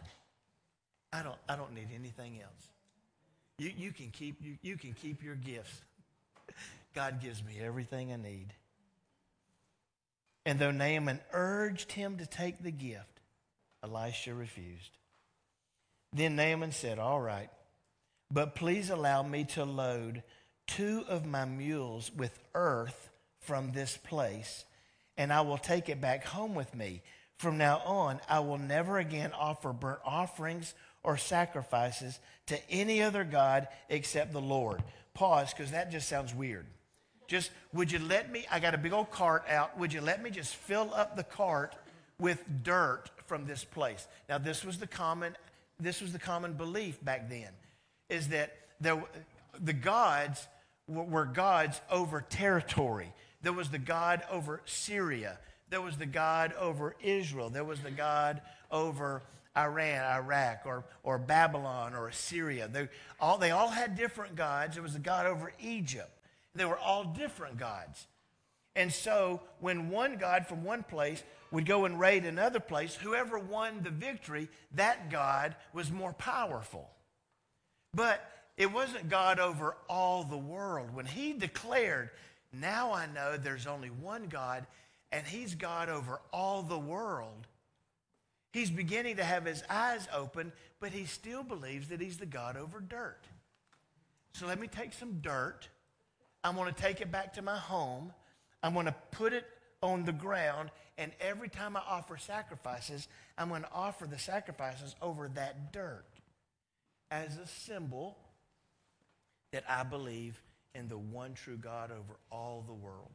I 1.12 1.22
don't, 1.22 1.38
I 1.48 1.56
don't 1.56 1.74
need 1.74 1.88
anything 1.94 2.40
else. 2.40 2.68
You, 3.58 3.70
you, 3.76 3.92
can 3.92 4.10
keep, 4.10 4.36
you, 4.42 4.56
you 4.62 4.76
can 4.76 4.92
keep 4.94 5.22
your 5.22 5.34
gifts. 5.34 5.82
God 6.94 7.20
gives 7.20 7.42
me 7.42 7.58
everything 7.62 8.12
I 8.12 8.16
need. 8.16 8.54
And 10.44 10.58
though 10.58 10.70
Naaman 10.70 11.20
urged 11.32 11.92
him 11.92 12.18
to 12.18 12.26
take 12.26 12.62
the 12.62 12.70
gift, 12.70 13.20
Elisha 13.84 14.34
refused. 14.34 14.90
Then 16.12 16.36
Naaman 16.36 16.72
said, 16.72 16.98
All 16.98 17.20
right, 17.20 17.48
but 18.30 18.54
please 18.54 18.90
allow 18.90 19.22
me 19.22 19.44
to 19.44 19.64
load 19.64 20.22
two 20.66 21.04
of 21.08 21.24
my 21.24 21.44
mules 21.44 22.10
with 22.14 22.38
earth 22.54 23.10
from 23.38 23.72
this 23.72 23.96
place, 23.96 24.64
and 25.16 25.32
I 25.32 25.40
will 25.42 25.58
take 25.58 25.88
it 25.88 26.00
back 26.00 26.24
home 26.24 26.54
with 26.54 26.74
me 26.74 27.02
From 27.42 27.58
now 27.58 27.78
on, 27.84 28.20
I 28.28 28.38
will 28.38 28.56
never 28.56 28.98
again 28.98 29.32
offer 29.36 29.72
burnt 29.72 29.98
offerings 30.04 30.74
or 31.02 31.16
sacrifices 31.16 32.20
to 32.46 32.70
any 32.70 33.02
other 33.02 33.24
God 33.24 33.66
except 33.88 34.32
the 34.32 34.40
Lord. 34.40 34.80
Pause, 35.12 35.52
because 35.52 35.72
that 35.72 35.90
just 35.90 36.08
sounds 36.08 36.32
weird. 36.32 36.66
Just, 37.26 37.50
would 37.72 37.90
you 37.90 37.98
let 37.98 38.30
me? 38.30 38.46
I 38.48 38.60
got 38.60 38.76
a 38.76 38.78
big 38.78 38.92
old 38.92 39.10
cart 39.10 39.42
out. 39.48 39.76
Would 39.76 39.92
you 39.92 40.00
let 40.00 40.22
me 40.22 40.30
just 40.30 40.54
fill 40.54 40.94
up 40.94 41.16
the 41.16 41.24
cart 41.24 41.74
with 42.20 42.40
dirt 42.62 43.10
from 43.26 43.44
this 43.44 43.64
place? 43.64 44.06
Now, 44.28 44.38
this 44.38 44.64
was 44.64 44.78
the 44.78 44.86
common, 44.86 45.34
this 45.80 46.00
was 46.00 46.12
the 46.12 46.20
common 46.20 46.52
belief 46.52 47.04
back 47.04 47.28
then, 47.28 47.48
is 48.08 48.28
that 48.28 48.54
the 48.80 49.72
gods 49.72 50.46
were 50.86 51.24
gods 51.24 51.80
over 51.90 52.20
territory. 52.20 53.12
There 53.42 53.52
was 53.52 53.70
the 53.70 53.78
God 53.78 54.22
over 54.30 54.60
Syria. 54.64 55.40
There 55.72 55.80
was 55.80 55.96
the 55.96 56.04
God 56.04 56.52
over 56.60 56.94
Israel. 57.02 57.48
There 57.48 57.64
was 57.64 57.80
the 57.80 57.90
God 57.90 58.42
over 58.70 59.22
Iran, 59.56 60.04
Iraq, 60.04 60.66
or, 60.66 60.84
or 61.02 61.16
Babylon, 61.16 61.94
or 61.94 62.08
Assyria. 62.08 62.68
They 62.68 62.90
all, 63.18 63.38
they 63.38 63.52
all 63.52 63.70
had 63.70 63.96
different 63.96 64.36
gods. 64.36 64.74
There 64.74 64.82
was 64.82 64.96
a 64.96 64.98
God 64.98 65.24
over 65.24 65.50
Egypt. 65.62 66.10
They 66.54 66.66
were 66.66 66.76
all 66.76 67.04
different 67.04 67.56
gods. 67.56 68.06
And 68.76 68.92
so 68.92 69.40
when 69.60 69.88
one 69.88 70.18
God 70.18 70.46
from 70.46 70.62
one 70.62 70.82
place 70.82 71.22
would 71.50 71.64
go 71.64 71.86
and 71.86 71.98
raid 71.98 72.26
another 72.26 72.60
place, 72.60 72.94
whoever 72.94 73.38
won 73.38 73.82
the 73.82 73.88
victory, 73.88 74.50
that 74.74 75.10
God 75.10 75.56
was 75.72 75.90
more 75.90 76.12
powerful. 76.12 76.90
But 77.94 78.22
it 78.58 78.70
wasn't 78.70 79.08
God 79.08 79.40
over 79.40 79.74
all 79.88 80.22
the 80.24 80.36
world. 80.36 80.94
When 80.94 81.06
he 81.06 81.32
declared, 81.32 82.10
Now 82.52 82.92
I 82.92 83.06
know 83.06 83.38
there's 83.38 83.66
only 83.66 83.88
one 83.88 84.26
God, 84.28 84.66
and 85.12 85.26
he's 85.26 85.54
God 85.54 85.88
over 85.88 86.20
all 86.32 86.62
the 86.62 86.78
world, 86.78 87.46
he's 88.52 88.70
beginning 88.70 89.16
to 89.16 89.24
have 89.24 89.44
his 89.44 89.62
eyes 89.68 90.08
open, 90.12 90.52
but 90.80 90.90
he 90.90 91.04
still 91.04 91.42
believes 91.42 91.88
that 91.88 92.00
he's 92.00 92.16
the 92.16 92.26
God 92.26 92.56
over 92.56 92.80
dirt. 92.80 93.20
So 94.32 94.46
let 94.46 94.58
me 94.58 94.66
take 94.66 94.94
some 94.94 95.20
dirt. 95.20 95.68
I'm 96.42 96.56
going 96.56 96.72
to 96.72 96.80
take 96.80 97.00
it 97.00 97.12
back 97.12 97.34
to 97.34 97.42
my 97.42 97.58
home. 97.58 98.12
I'm 98.62 98.72
going 98.72 98.86
to 98.86 98.94
put 99.10 99.32
it 99.32 99.44
on 99.82 100.04
the 100.04 100.12
ground, 100.12 100.70
and 100.96 101.12
every 101.20 101.48
time 101.48 101.76
I 101.76 101.82
offer 101.86 102.16
sacrifices, 102.16 103.08
I'm 103.36 103.48
going 103.48 103.62
to 103.62 103.72
offer 103.72 104.06
the 104.06 104.18
sacrifices 104.18 104.94
over 105.02 105.28
that 105.34 105.72
dirt 105.72 106.06
as 107.10 107.36
a 107.36 107.46
symbol 107.46 108.16
that 109.52 109.64
I 109.68 109.82
believe 109.82 110.40
in 110.74 110.88
the 110.88 110.96
one 110.96 111.34
true 111.34 111.56
God 111.56 111.90
over 111.90 112.18
all 112.30 112.64
the 112.66 112.72
world. 112.72 113.10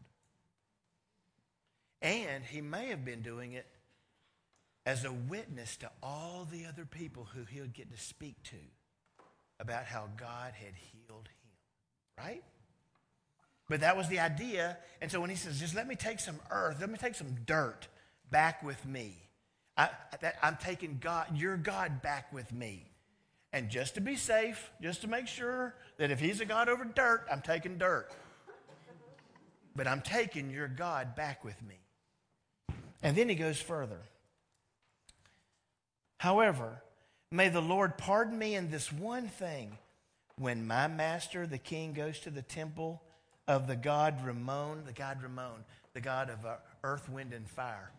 And 2.01 2.43
he 2.43 2.61
may 2.61 2.87
have 2.87 3.03
been 3.03 3.21
doing 3.21 3.53
it 3.53 3.65
as 4.85 5.03
a 5.03 5.11
witness 5.11 5.75
to 5.77 5.91
all 6.01 6.47
the 6.49 6.65
other 6.65 6.85
people 6.85 7.27
who 7.33 7.43
he 7.43 7.59
would 7.59 7.73
get 7.73 7.91
to 7.91 7.97
speak 7.97 8.41
to 8.43 8.55
about 9.59 9.85
how 9.85 10.07
God 10.17 10.53
had 10.53 10.73
healed 10.75 11.27
him, 11.27 12.23
right? 12.25 12.43
But 13.67 13.81
that 13.81 13.97
was 13.97 14.07
the 14.07 14.19
idea. 14.19 14.77
And 15.01 15.11
so 15.11 15.19
when 15.19 15.29
he 15.29 15.35
says, 15.35 15.59
just 15.59 15.75
let 15.75 15.87
me 15.87 15.95
take 15.95 16.19
some 16.19 16.39
earth, 16.51 16.77
let 16.79 16.89
me 16.89 16.97
take 16.97 17.15
some 17.15 17.35
dirt 17.45 17.87
back 18.31 18.63
with 18.63 18.85
me. 18.85 19.15
I, 19.75 19.89
am 20.41 20.57
taking 20.61 20.99
God, 21.01 21.37
your 21.37 21.57
God 21.57 22.01
back 22.01 22.31
with 22.31 22.51
me. 22.53 22.85
And 23.53 23.69
just 23.69 23.95
to 23.95 24.01
be 24.01 24.15
safe, 24.15 24.71
just 24.81 25.01
to 25.01 25.07
make 25.07 25.27
sure 25.27 25.75
that 25.97 26.11
if 26.11 26.19
he's 26.19 26.41
a 26.41 26.45
God 26.45 26.69
over 26.69 26.85
dirt, 26.85 27.25
I'm 27.31 27.41
taking 27.41 27.77
dirt. 27.77 28.11
But 29.75 29.87
I'm 29.87 30.01
taking 30.01 30.49
your 30.49 30.67
God 30.67 31.15
back 31.15 31.43
with 31.43 31.61
me. 31.61 31.75
And 33.01 33.15
then 33.15 33.29
he 33.29 33.35
goes 33.35 33.59
further. 33.59 33.99
However, 36.17 36.81
may 37.31 37.49
the 37.49 37.61
Lord 37.61 37.97
pardon 37.97 38.37
me 38.37 38.55
in 38.55 38.71
this 38.71 38.91
one 38.91 39.27
thing. 39.27 39.77
When 40.39 40.67
my 40.67 40.87
master, 40.87 41.47
the 41.47 41.57
king, 41.57 41.93
goes 41.93 42.19
to 42.21 42.29
the 42.29 42.41
temple 42.41 43.01
of 43.47 43.67
the 43.67 43.75
god 43.75 44.25
Ramon, 44.25 44.83
the 44.85 44.93
god 44.93 45.23
Ramon, 45.23 45.63
the 45.93 46.01
god 46.01 46.29
of 46.29 46.45
uh, 46.45 46.55
earth, 46.83 47.09
wind, 47.09 47.33
and 47.33 47.49
fire. 47.49 47.91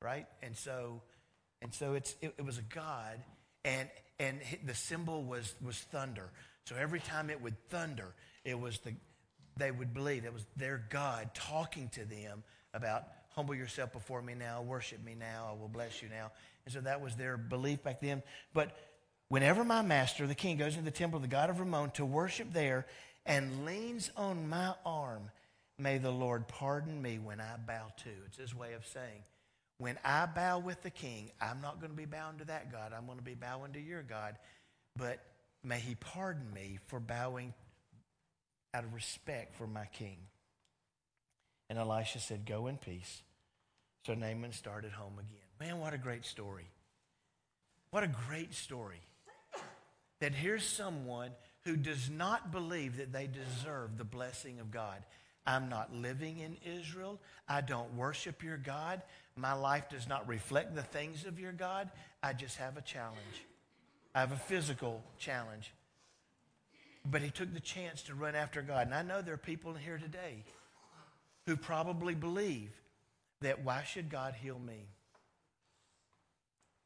Right? 0.00 0.26
And 0.42 0.56
so, 0.56 1.02
and 1.62 1.74
so 1.74 1.94
it's, 1.94 2.14
it, 2.20 2.34
it 2.38 2.44
was 2.44 2.58
a 2.58 2.62
god 2.62 3.18
and, 3.64 3.88
and 4.18 4.40
the 4.64 4.74
symbol 4.74 5.22
was, 5.24 5.54
was 5.64 5.76
thunder. 5.76 6.30
So 6.66 6.76
every 6.76 7.00
time 7.00 7.30
it 7.30 7.40
would 7.40 7.56
thunder, 7.68 8.14
it 8.44 8.58
was 8.58 8.78
the, 8.80 8.94
they 9.56 9.70
would 9.70 9.94
believe 9.94 10.24
it 10.24 10.32
was 10.32 10.44
their 10.56 10.84
God 10.90 11.30
talking 11.34 11.88
to 11.90 12.04
them 12.04 12.42
about 12.72 13.04
humble 13.34 13.54
yourself 13.54 13.92
before 13.92 14.22
me 14.22 14.34
now, 14.34 14.62
worship 14.62 15.04
me 15.04 15.14
now, 15.18 15.48
I 15.50 15.60
will 15.60 15.68
bless 15.68 16.02
you 16.02 16.08
now. 16.08 16.30
And 16.64 16.72
so 16.72 16.80
that 16.80 17.00
was 17.00 17.16
their 17.16 17.36
belief 17.36 17.82
back 17.82 18.00
then. 18.00 18.22
But 18.52 18.76
whenever 19.28 19.64
my 19.64 19.82
master, 19.82 20.26
the 20.26 20.34
king, 20.34 20.56
goes 20.56 20.74
into 20.74 20.84
the 20.84 20.90
temple 20.90 21.16
of 21.16 21.22
the 21.22 21.28
God 21.28 21.50
of 21.50 21.60
Ramon 21.60 21.90
to 21.92 22.04
worship 22.04 22.52
there 22.52 22.86
and 23.26 23.64
leans 23.64 24.10
on 24.16 24.48
my 24.48 24.74
arm, 24.84 25.30
may 25.78 25.98
the 25.98 26.10
Lord 26.10 26.46
pardon 26.46 27.00
me 27.00 27.18
when 27.18 27.40
I 27.40 27.56
bow 27.66 27.92
to. 28.04 28.10
It's 28.26 28.38
his 28.38 28.54
way 28.54 28.74
of 28.74 28.86
saying, 28.86 29.24
when 29.78 29.98
I 30.04 30.26
bow 30.26 30.60
with 30.60 30.82
the 30.82 30.90
king, 30.90 31.30
I'm 31.40 31.60
not 31.60 31.80
going 31.80 31.90
to 31.90 31.96
be 31.96 32.04
bowing 32.04 32.38
to 32.38 32.44
that 32.44 32.70
God. 32.70 32.92
I'm 32.96 33.06
going 33.06 33.18
to 33.18 33.24
be 33.24 33.34
bowing 33.34 33.72
to 33.72 33.80
your 33.80 34.02
God. 34.02 34.36
But 34.96 35.18
may 35.64 35.80
he 35.80 35.96
pardon 35.96 36.52
me 36.54 36.78
for 36.86 37.00
bowing 37.00 37.52
out 38.72 38.84
of 38.84 38.94
respect 38.94 39.56
for 39.56 39.66
my 39.66 39.86
king. 39.86 40.18
And 41.68 41.78
Elisha 41.78 42.18
said, 42.18 42.46
Go 42.46 42.66
in 42.66 42.76
peace. 42.76 43.22
So 44.06 44.14
Naaman 44.14 44.52
started 44.52 44.92
home 44.92 45.14
again. 45.14 45.44
Man, 45.60 45.80
what 45.80 45.94
a 45.94 45.98
great 45.98 46.24
story. 46.24 46.68
What 47.90 48.04
a 48.04 48.10
great 48.28 48.54
story. 48.54 49.00
That 50.20 50.34
here's 50.34 50.64
someone 50.64 51.30
who 51.64 51.76
does 51.76 52.10
not 52.10 52.52
believe 52.52 52.98
that 52.98 53.12
they 53.12 53.26
deserve 53.26 53.96
the 53.96 54.04
blessing 54.04 54.60
of 54.60 54.70
God. 54.70 55.02
I'm 55.46 55.68
not 55.68 55.94
living 55.94 56.38
in 56.38 56.56
Israel. 56.78 57.20
I 57.48 57.60
don't 57.60 57.94
worship 57.96 58.42
your 58.42 58.56
God. 58.56 59.02
My 59.36 59.52
life 59.52 59.88
does 59.90 60.08
not 60.08 60.28
reflect 60.28 60.74
the 60.74 60.82
things 60.82 61.26
of 61.26 61.38
your 61.38 61.52
God. 61.52 61.90
I 62.22 62.32
just 62.32 62.56
have 62.56 62.76
a 62.76 62.82
challenge. 62.82 63.18
I 64.14 64.20
have 64.20 64.32
a 64.32 64.36
physical 64.36 65.02
challenge. 65.18 65.72
But 67.10 67.22
he 67.22 67.30
took 67.30 67.52
the 67.52 67.60
chance 67.60 68.02
to 68.02 68.14
run 68.14 68.34
after 68.34 68.62
God. 68.62 68.86
And 68.86 68.94
I 68.94 69.02
know 69.02 69.20
there 69.20 69.34
are 69.34 69.38
people 69.38 69.74
here 69.74 69.98
today 69.98 70.44
who 71.46 71.56
probably 71.56 72.14
believe 72.14 72.70
that 73.40 73.64
why 73.64 73.84
should 73.84 74.08
God 74.10 74.34
heal 74.34 74.58
me? 74.58 74.86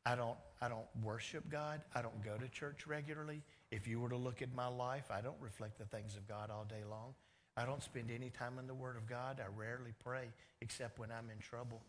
I 0.05 0.17
don't, 0.17 0.39
I 0.61 0.69
don't 0.69 0.87
worship 1.03 1.49
God. 1.51 1.83
I 1.95 2.03
don't 2.03 2.25
go 2.25 2.37
to 2.37 2.49
church 2.49 2.87
regularly. 2.87 3.43
If 3.71 3.87
you 3.87 4.01
were 4.01 4.09
to 4.09 4.17
look 4.17 4.43
at 4.43 4.55
my 4.55 4.67
life, 4.67 5.11
I 5.11 5.21
don't 5.21 5.37
reflect 5.41 5.79
the 5.79 5.85
things 5.85 6.17
of 6.17 6.27
God 6.27 6.51
all 6.51 6.65
day 6.65 6.83
long. 6.89 7.15
I 7.57 7.67
don't 7.67 7.83
spend 7.83 8.11
any 8.11 8.31
time 8.31 8.59
in 8.59 8.67
the 8.67 8.75
Word 8.75 8.97
of 8.97 9.09
God. 9.09 9.41
I 9.41 9.49
rarely 9.55 9.93
pray 10.05 10.29
except 10.61 10.99
when 10.99 11.11
I'm 11.11 11.29
in 11.31 11.39
trouble. 11.39 11.83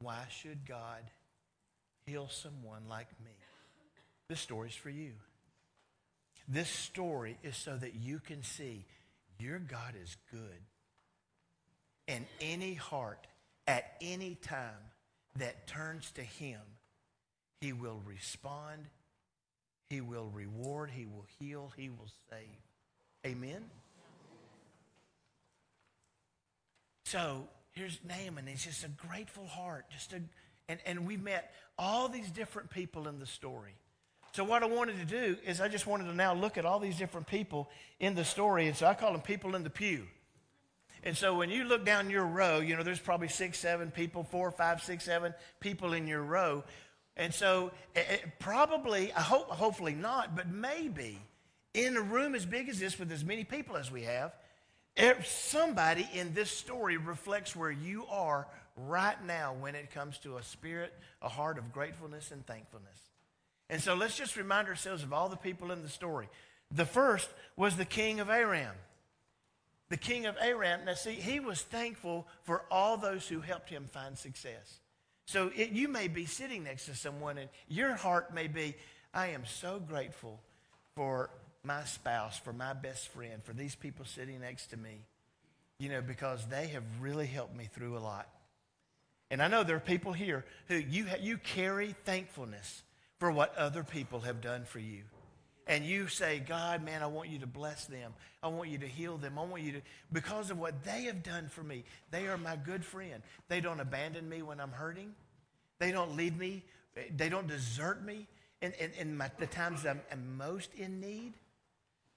Why 0.00 0.24
should 0.30 0.66
God 0.66 1.02
heal 2.06 2.28
someone 2.30 2.82
like 2.88 3.08
me? 3.24 3.32
This 4.28 4.40
story's 4.40 4.74
for 4.74 4.90
you. 4.90 5.12
This 6.48 6.68
story 6.68 7.38
is 7.42 7.56
so 7.56 7.76
that 7.76 7.94
you 7.94 8.20
can 8.20 8.42
see 8.42 8.84
your 9.40 9.58
God 9.58 9.94
is 10.00 10.16
good. 10.30 10.60
And 12.08 12.24
any 12.40 12.74
heart 12.74 13.26
at 13.66 13.96
any 14.00 14.36
time 14.36 14.90
that 15.36 15.66
turns 15.66 16.10
to 16.12 16.22
Him, 16.22 16.60
He 17.60 17.72
will 17.72 18.00
respond, 18.06 18.86
He 19.90 20.00
will 20.00 20.30
reward, 20.32 20.90
He 20.90 21.06
will 21.06 21.26
heal, 21.38 21.72
He 21.76 21.88
will 21.88 22.10
save. 22.30 23.26
Amen? 23.26 23.64
So 27.06 27.46
here's 27.72 27.98
Naaman. 28.04 28.46
He's 28.46 28.64
just 28.64 28.84
a 28.84 28.88
grateful 28.88 29.46
heart. 29.46 29.86
Just 29.90 30.12
a, 30.12 30.20
and, 30.68 30.80
and 30.84 31.06
we 31.06 31.16
met 31.16 31.52
all 31.78 32.08
these 32.08 32.30
different 32.30 32.70
people 32.70 33.06
in 33.06 33.20
the 33.20 33.26
story. 33.26 33.74
So 34.32 34.44
what 34.44 34.62
I 34.62 34.66
wanted 34.66 34.98
to 34.98 35.04
do 35.04 35.36
is 35.46 35.60
I 35.60 35.68
just 35.68 35.86
wanted 35.86 36.04
to 36.04 36.14
now 36.14 36.34
look 36.34 36.58
at 36.58 36.66
all 36.66 36.78
these 36.78 36.98
different 36.98 37.26
people 37.26 37.70
in 38.00 38.14
the 38.14 38.24
story. 38.24 38.66
And 38.66 38.76
so 38.76 38.86
I 38.86 38.94
call 38.94 39.12
them 39.12 39.22
people 39.22 39.54
in 39.54 39.62
the 39.62 39.70
pew. 39.70 40.06
And 41.06 41.16
so 41.16 41.36
when 41.36 41.50
you 41.50 41.62
look 41.62 41.84
down 41.84 42.10
your 42.10 42.26
row, 42.26 42.58
you 42.58 42.74
know, 42.74 42.82
there's 42.82 42.98
probably 42.98 43.28
six, 43.28 43.60
seven 43.60 43.92
people, 43.92 44.24
four, 44.24 44.50
five, 44.50 44.82
six, 44.82 45.04
seven 45.04 45.34
people 45.60 45.92
in 45.92 46.08
your 46.08 46.20
row. 46.20 46.64
And 47.16 47.32
so 47.32 47.70
it, 47.94 48.06
it 48.10 48.24
probably, 48.40 49.12
I 49.12 49.20
hope, 49.20 49.48
hopefully 49.48 49.94
not, 49.94 50.34
but 50.34 50.48
maybe 50.48 51.20
in 51.74 51.96
a 51.96 52.00
room 52.00 52.34
as 52.34 52.44
big 52.44 52.68
as 52.68 52.80
this 52.80 52.98
with 52.98 53.12
as 53.12 53.24
many 53.24 53.44
people 53.44 53.76
as 53.76 53.88
we 53.88 54.02
have, 54.02 54.32
if 54.96 55.28
somebody 55.28 56.08
in 56.12 56.34
this 56.34 56.50
story 56.50 56.96
reflects 56.96 57.54
where 57.54 57.70
you 57.70 58.04
are 58.06 58.48
right 58.76 59.24
now 59.24 59.54
when 59.60 59.76
it 59.76 59.92
comes 59.92 60.18
to 60.18 60.38
a 60.38 60.42
spirit, 60.42 60.92
a 61.22 61.28
heart 61.28 61.56
of 61.56 61.72
gratefulness 61.72 62.32
and 62.32 62.44
thankfulness. 62.48 62.98
And 63.70 63.80
so 63.80 63.94
let's 63.94 64.16
just 64.16 64.34
remind 64.36 64.66
ourselves 64.66 65.04
of 65.04 65.12
all 65.12 65.28
the 65.28 65.36
people 65.36 65.70
in 65.70 65.84
the 65.84 65.88
story. 65.88 66.28
The 66.72 66.84
first 66.84 67.28
was 67.56 67.76
the 67.76 67.84
king 67.84 68.18
of 68.18 68.28
Aram. 68.28 68.74
The 69.88 69.96
king 69.96 70.26
of 70.26 70.36
Aram, 70.40 70.84
now 70.84 70.94
see, 70.94 71.12
he 71.12 71.38
was 71.38 71.62
thankful 71.62 72.26
for 72.42 72.64
all 72.70 72.96
those 72.96 73.28
who 73.28 73.40
helped 73.40 73.70
him 73.70 73.86
find 73.92 74.18
success. 74.18 74.80
So 75.26 75.50
it, 75.54 75.70
you 75.70 75.88
may 75.88 76.08
be 76.08 76.26
sitting 76.26 76.64
next 76.64 76.86
to 76.86 76.94
someone 76.94 77.38
and 77.38 77.48
your 77.68 77.94
heart 77.94 78.34
may 78.34 78.48
be, 78.48 78.74
I 79.14 79.28
am 79.28 79.44
so 79.44 79.80
grateful 79.80 80.40
for 80.94 81.30
my 81.62 81.84
spouse, 81.84 82.38
for 82.38 82.52
my 82.52 82.72
best 82.72 83.08
friend, 83.08 83.42
for 83.42 83.52
these 83.52 83.74
people 83.74 84.04
sitting 84.04 84.40
next 84.40 84.68
to 84.68 84.76
me, 84.76 85.04
you 85.78 85.88
know, 85.88 86.00
because 86.00 86.46
they 86.46 86.68
have 86.68 86.84
really 87.00 87.26
helped 87.26 87.56
me 87.56 87.68
through 87.72 87.96
a 87.96 88.00
lot. 88.00 88.28
And 89.30 89.42
I 89.42 89.48
know 89.48 89.64
there 89.64 89.76
are 89.76 89.80
people 89.80 90.12
here 90.12 90.44
who 90.68 90.76
you, 90.76 91.06
ha- 91.06 91.16
you 91.20 91.38
carry 91.38 91.94
thankfulness 92.04 92.82
for 93.18 93.30
what 93.30 93.56
other 93.56 93.82
people 93.82 94.20
have 94.20 94.40
done 94.40 94.64
for 94.64 94.78
you. 94.78 95.02
And 95.66 95.84
you 95.84 96.06
say, 96.06 96.38
God, 96.38 96.84
man, 96.84 97.02
I 97.02 97.06
want 97.06 97.28
you 97.28 97.40
to 97.40 97.46
bless 97.46 97.86
them. 97.86 98.14
I 98.42 98.48
want 98.48 98.70
you 98.70 98.78
to 98.78 98.86
heal 98.86 99.16
them. 99.16 99.38
I 99.38 99.44
want 99.44 99.62
you 99.62 99.72
to, 99.72 99.82
because 100.12 100.50
of 100.50 100.58
what 100.58 100.84
they 100.84 101.04
have 101.04 101.22
done 101.22 101.48
for 101.48 101.62
me, 101.62 101.84
they 102.12 102.28
are 102.28 102.38
my 102.38 102.54
good 102.56 102.84
friend. 102.84 103.22
They 103.48 103.60
don't 103.60 103.80
abandon 103.80 104.28
me 104.28 104.42
when 104.42 104.60
I'm 104.60 104.70
hurting. 104.70 105.14
They 105.78 105.90
don't 105.90 106.16
leave 106.16 106.36
me. 106.36 106.62
They 107.16 107.28
don't 107.28 107.48
desert 107.48 108.04
me 108.04 108.28
in, 108.62 108.72
in, 108.78 108.90
in 108.98 109.16
my, 109.16 109.30
the 109.38 109.46
times 109.46 109.84
I'm, 109.84 110.00
I'm 110.10 110.36
most 110.38 110.72
in 110.74 111.00
need. 111.00 111.34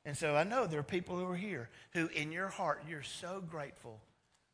And 0.06 0.16
so 0.16 0.36
I 0.36 0.44
know 0.44 0.68
there 0.68 0.80
are 0.80 0.84
people 0.84 1.18
who 1.18 1.26
are 1.26 1.36
here 1.36 1.70
who 1.92 2.08
in 2.08 2.32
your 2.32 2.48
heart, 2.48 2.84
you're 2.88 3.04
so 3.04 3.44
grateful 3.50 4.00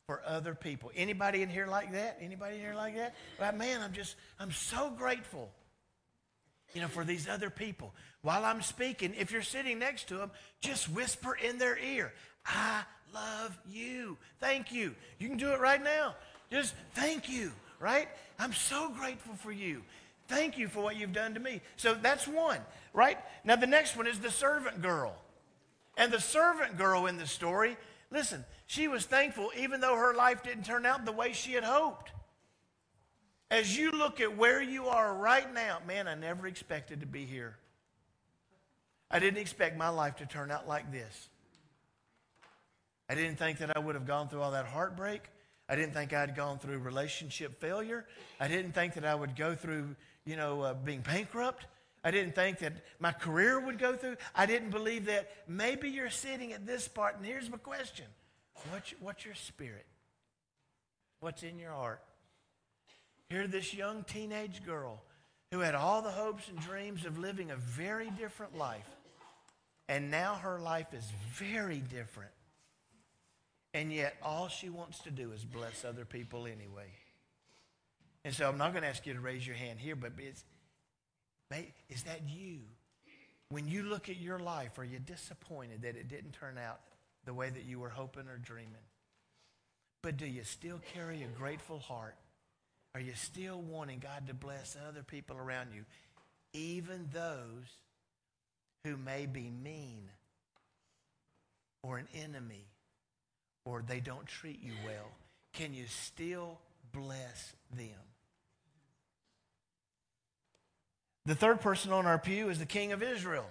for 0.07 0.21
other 0.25 0.55
people. 0.55 0.91
Anybody 0.95 1.41
in 1.41 1.49
here 1.49 1.67
like 1.67 1.91
that? 1.93 2.17
Anybody 2.21 2.55
in 2.55 2.61
here 2.61 2.75
like 2.75 2.95
that? 2.95 3.15
Like, 3.39 3.57
man, 3.57 3.81
I'm 3.81 3.93
just, 3.93 4.15
I'm 4.39 4.51
so 4.51 4.89
grateful, 4.89 5.49
you 6.75 6.81
know, 6.81 6.87
for 6.89 7.05
these 7.05 7.27
other 7.27 7.49
people. 7.49 7.93
While 8.21 8.43
I'm 8.43 8.61
speaking, 8.61 9.15
if 9.17 9.31
you're 9.31 9.41
sitting 9.41 9.79
next 9.79 10.09
to 10.09 10.17
them, 10.17 10.29
just 10.59 10.89
whisper 10.89 11.35
in 11.35 11.57
their 11.57 11.77
ear, 11.79 12.13
I 12.45 12.83
love 13.13 13.57
you. 13.67 14.17
Thank 14.39 14.71
you. 14.71 14.93
You 15.17 15.29
can 15.29 15.37
do 15.37 15.53
it 15.53 15.61
right 15.61 15.81
now. 15.81 16.15
Just 16.51 16.75
thank 16.93 17.29
you, 17.29 17.53
right? 17.79 18.09
I'm 18.37 18.53
so 18.53 18.89
grateful 18.89 19.35
for 19.35 19.53
you. 19.53 19.81
Thank 20.27 20.57
you 20.57 20.67
for 20.67 20.81
what 20.81 20.97
you've 20.97 21.13
done 21.13 21.33
to 21.35 21.39
me. 21.39 21.61
So 21.77 21.93
that's 21.93 22.27
one, 22.27 22.59
right? 22.93 23.17
Now 23.45 23.55
the 23.55 23.67
next 23.67 23.95
one 23.95 24.05
is 24.05 24.19
the 24.19 24.31
servant 24.31 24.81
girl. 24.81 25.15
And 25.97 26.11
the 26.11 26.19
servant 26.19 26.77
girl 26.77 27.05
in 27.05 27.17
the 27.17 27.27
story, 27.27 27.77
listen, 28.11 28.43
she 28.67 28.89
was 28.89 29.05
thankful 29.05 29.51
even 29.57 29.79
though 29.79 29.95
her 29.95 30.13
life 30.13 30.43
didn't 30.43 30.65
turn 30.65 30.85
out 30.85 31.05
the 31.05 31.13
way 31.13 31.31
she 31.31 31.53
had 31.53 31.63
hoped. 31.63 32.11
As 33.51 33.77
you 33.77 33.91
look 33.91 34.19
at 34.21 34.37
where 34.37 34.61
you 34.61 34.87
are 34.87 35.13
right 35.13 35.51
now, 35.53 35.79
man, 35.87 36.07
I 36.07 36.15
never 36.15 36.47
expected 36.47 37.01
to 37.01 37.05
be 37.05 37.25
here. 37.25 37.55
I 39.11 39.19
didn't 39.19 39.39
expect 39.39 39.77
my 39.77 39.89
life 39.89 40.17
to 40.17 40.25
turn 40.25 40.49
out 40.49 40.67
like 40.67 40.91
this. 40.91 41.29
I 43.07 43.13
didn't 43.13 43.37
think 43.37 43.59
that 43.59 43.75
I 43.75 43.79
would 43.79 43.93
have 43.93 44.07
gone 44.07 44.29
through 44.29 44.41
all 44.41 44.51
that 44.51 44.65
heartbreak. 44.65 45.21
I 45.69 45.75
didn't 45.75 45.93
think 45.93 46.11
I'd 46.11 46.35
gone 46.35 46.57
through 46.57 46.79
relationship 46.79 47.59
failure. 47.59 48.05
I 48.39 48.47
didn't 48.47 48.73
think 48.73 48.95
that 48.95 49.05
I 49.05 49.13
would 49.13 49.35
go 49.35 49.55
through, 49.55 49.95
you 50.25 50.35
know, 50.35 50.61
uh, 50.61 50.73
being 50.73 51.01
bankrupt. 51.01 51.67
I 52.03 52.11
didn't 52.11 52.35
think 52.35 52.59
that 52.59 52.73
my 52.99 53.11
career 53.11 53.59
would 53.59 53.79
go 53.79 53.95
through. 53.95 54.17
I 54.35 54.45
didn't 54.45 54.69
believe 54.71 55.05
that 55.05 55.31
maybe 55.47 55.89
you're 55.89 56.09
sitting 56.09 56.51
at 56.53 56.65
this 56.65 56.87
part. 56.87 57.17
And 57.17 57.25
here's 57.25 57.49
my 57.49 57.57
question 57.57 58.05
What's, 58.71 58.93
what's 58.99 59.25
your 59.25 59.35
spirit? 59.35 59.85
What's 61.19 61.43
in 61.43 61.57
your 61.57 61.71
heart? 61.71 62.01
Here, 63.29 63.47
this 63.47 63.73
young 63.73 64.03
teenage 64.03 64.65
girl 64.65 65.01
who 65.51 65.59
had 65.59 65.75
all 65.75 66.01
the 66.01 66.11
hopes 66.11 66.47
and 66.49 66.59
dreams 66.59 67.05
of 67.05 67.17
living 67.17 67.51
a 67.51 67.55
very 67.55 68.09
different 68.09 68.57
life. 68.57 68.87
And 69.87 70.09
now 70.09 70.35
her 70.35 70.59
life 70.59 70.93
is 70.93 71.05
very 71.33 71.79
different. 71.79 72.31
And 73.73 73.91
yet, 73.91 74.15
all 74.21 74.47
she 74.47 74.69
wants 74.69 74.99
to 74.99 75.11
do 75.11 75.31
is 75.31 75.43
bless 75.43 75.83
other 75.83 76.05
people 76.05 76.45
anyway. 76.45 76.89
And 78.23 78.33
so, 78.33 78.47
I'm 78.47 78.57
not 78.57 78.71
going 78.71 78.83
to 78.83 78.89
ask 78.89 79.05
you 79.05 79.13
to 79.13 79.19
raise 79.19 79.45
your 79.45 79.55
hand 79.55 79.79
here, 79.79 79.95
but 79.95 80.13
it's, 80.17 80.43
is 81.89 82.03
that 82.03 82.21
you? 82.27 82.59
When 83.49 83.67
you 83.67 83.83
look 83.83 84.09
at 84.09 84.17
your 84.17 84.39
life, 84.39 84.79
are 84.79 84.83
you 84.83 84.97
disappointed 84.99 85.83
that 85.83 85.95
it 85.95 86.07
didn't 86.07 86.33
turn 86.33 86.57
out 86.57 86.79
the 87.25 87.33
way 87.33 87.49
that 87.49 87.65
you 87.65 87.79
were 87.79 87.89
hoping 87.89 88.27
or 88.27 88.37
dreaming. 88.37 88.73
But 90.01 90.17
do 90.17 90.27
you 90.27 90.43
still 90.43 90.79
carry 90.93 91.23
a 91.23 91.27
grateful 91.27 91.79
heart? 91.79 92.15
Are 92.95 93.01
you 93.01 93.11
still 93.13 93.59
wanting 93.59 93.99
God 93.99 94.27
to 94.27 94.33
bless 94.33 94.77
other 94.87 95.03
people 95.03 95.35
around 95.35 95.71
you, 95.75 95.83
even 96.53 97.09
those 97.11 97.67
who 98.85 98.95
may 98.95 99.25
be 99.25 99.51
mean 99.51 100.09
or 101.83 101.97
an 101.97 102.07
enemy 102.15 102.67
or 103.65 103.83
they 103.85 103.99
don't 103.99 104.25
treat 104.25 104.63
you 104.63 104.71
well? 104.85 105.11
Can 105.51 105.73
you 105.73 105.87
still 105.87 106.57
bless 106.93 107.53
them? 107.75 107.89
The 111.25 111.35
third 111.35 111.59
person 111.59 111.91
on 111.91 112.05
our 112.05 112.17
pew 112.17 112.47
is 112.47 112.59
the 112.59 112.65
king 112.65 112.93
of 112.93 113.03
Israel. 113.03 113.49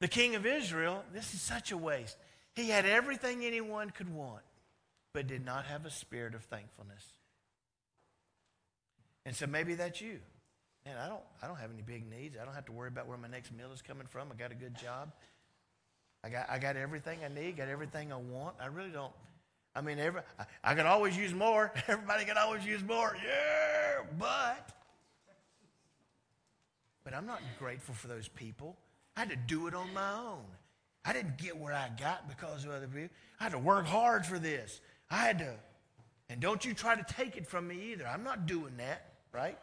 The 0.00 0.08
king 0.08 0.34
of 0.34 0.44
Israel, 0.44 1.04
this 1.14 1.32
is 1.32 1.40
such 1.40 1.70
a 1.70 1.76
waste. 1.76 2.16
He 2.56 2.70
had 2.70 2.86
everything 2.86 3.44
anyone 3.44 3.90
could 3.90 4.12
want, 4.12 4.42
but 5.14 5.28
did 5.28 5.44
not 5.44 5.66
have 5.66 5.86
a 5.86 5.90
spirit 5.90 6.34
of 6.34 6.42
thankfulness. 6.42 7.04
And 9.26 9.34
so 9.34 9.46
maybe 9.46 9.74
that's 9.74 10.00
you. 10.00 10.18
Man, 10.84 10.96
I 10.96 11.08
don't, 11.08 11.22
I 11.42 11.46
don't 11.46 11.58
have 11.58 11.70
any 11.72 11.82
big 11.82 12.08
needs. 12.08 12.36
I 12.40 12.44
don't 12.44 12.54
have 12.54 12.66
to 12.66 12.72
worry 12.72 12.88
about 12.88 13.06
where 13.06 13.18
my 13.18 13.28
next 13.28 13.52
meal 13.52 13.70
is 13.74 13.82
coming 13.82 14.06
from. 14.06 14.28
I 14.32 14.36
got 14.36 14.52
a 14.52 14.54
good 14.54 14.74
job. 14.74 15.12
I 16.24 16.30
got, 16.30 16.48
I 16.50 16.58
got 16.58 16.76
everything 16.76 17.18
I 17.24 17.28
need, 17.28 17.56
got 17.56 17.68
everything 17.68 18.12
I 18.12 18.16
want. 18.16 18.56
I 18.60 18.66
really 18.66 18.90
don't. 18.90 19.12
I 19.74 19.80
mean, 19.80 19.98
every, 19.98 20.22
I, 20.38 20.44
I 20.64 20.74
could 20.74 20.86
always 20.86 21.16
use 21.16 21.32
more. 21.32 21.72
Everybody 21.88 22.24
can 22.24 22.36
always 22.38 22.64
use 22.64 22.82
more. 22.82 23.16
Yeah, 23.24 24.04
but, 24.18 24.72
but 27.04 27.14
I'm 27.14 27.26
not 27.26 27.40
grateful 27.58 27.94
for 27.94 28.08
those 28.08 28.28
people. 28.28 28.76
I 29.16 29.20
had 29.20 29.30
to 29.30 29.36
do 29.36 29.66
it 29.66 29.74
on 29.74 29.92
my 29.94 30.12
own. 30.12 30.44
I 31.04 31.12
didn't 31.12 31.38
get 31.38 31.56
where 31.56 31.72
I 31.72 31.90
got 31.98 32.28
because 32.28 32.64
of 32.64 32.70
other 32.70 32.86
people. 32.86 33.14
I 33.40 33.44
had 33.44 33.52
to 33.52 33.58
work 33.58 33.86
hard 33.86 34.26
for 34.26 34.38
this. 34.38 34.80
I 35.10 35.16
had 35.16 35.38
to, 35.38 35.54
and 36.28 36.40
don't 36.40 36.64
you 36.64 36.74
try 36.74 36.96
to 36.96 37.14
take 37.14 37.36
it 37.36 37.46
from 37.46 37.68
me 37.68 37.92
either. 37.92 38.06
I'm 38.06 38.24
not 38.24 38.46
doing 38.46 38.76
that, 38.78 39.07
right? 39.32 39.58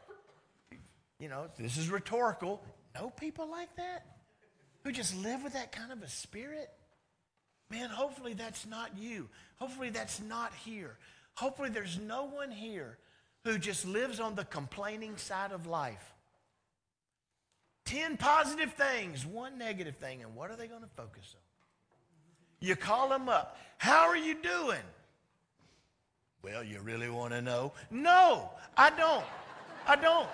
You 1.19 1.29
know, 1.29 1.47
this 1.57 1.77
is 1.77 1.89
rhetorical. 1.89 2.61
Know 2.93 3.09
people 3.09 3.49
like 3.49 3.75
that 3.77 4.05
who 4.83 4.91
just 4.91 5.15
live 5.17 5.43
with 5.43 5.53
that 5.53 5.71
kind 5.71 5.91
of 5.91 6.01
a 6.01 6.09
spirit? 6.09 6.69
Man, 7.69 7.89
hopefully 7.89 8.33
that's 8.33 8.65
not 8.65 8.97
you. 8.97 9.27
Hopefully 9.57 9.89
that's 9.89 10.21
not 10.21 10.53
here. 10.53 10.97
Hopefully 11.35 11.69
there's 11.69 11.99
no 11.99 12.25
one 12.25 12.51
here 12.51 12.97
who 13.43 13.57
just 13.57 13.85
lives 13.85 14.19
on 14.19 14.35
the 14.35 14.45
complaining 14.45 15.17
side 15.17 15.51
of 15.51 15.67
life. 15.67 16.13
10 17.85 18.17
positive 18.17 18.73
things, 18.73 19.25
one 19.25 19.57
negative 19.57 19.97
thing, 19.97 20.23
and 20.23 20.35
what 20.35 20.49
are 20.49 20.55
they 20.55 20.67
going 20.67 20.81
to 20.81 20.89
focus 20.95 21.35
on? 21.35 21.41
You 22.59 22.75
call 22.75 23.09
them 23.09 23.29
up. 23.29 23.57
How 23.77 24.07
are 24.07 24.17
you 24.17 24.35
doing? 24.35 24.81
Well, 26.41 26.63
you 26.63 26.79
really 26.79 27.09
want 27.09 27.33
to 27.33 27.41
know? 27.41 27.73
No, 27.91 28.49
I 28.77 28.89
don't. 28.89 29.25
I 29.87 29.95
don't. 29.95 30.29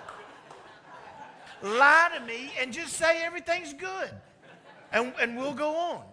Lie 1.62 2.10
to 2.18 2.24
me 2.24 2.52
and 2.60 2.72
just 2.72 2.94
say 2.94 3.22
everything's 3.22 3.72
good. 3.72 4.10
And, 4.92 5.12
and 5.20 5.36
we'll 5.36 5.54
go 5.54 5.76
on. 5.76 6.04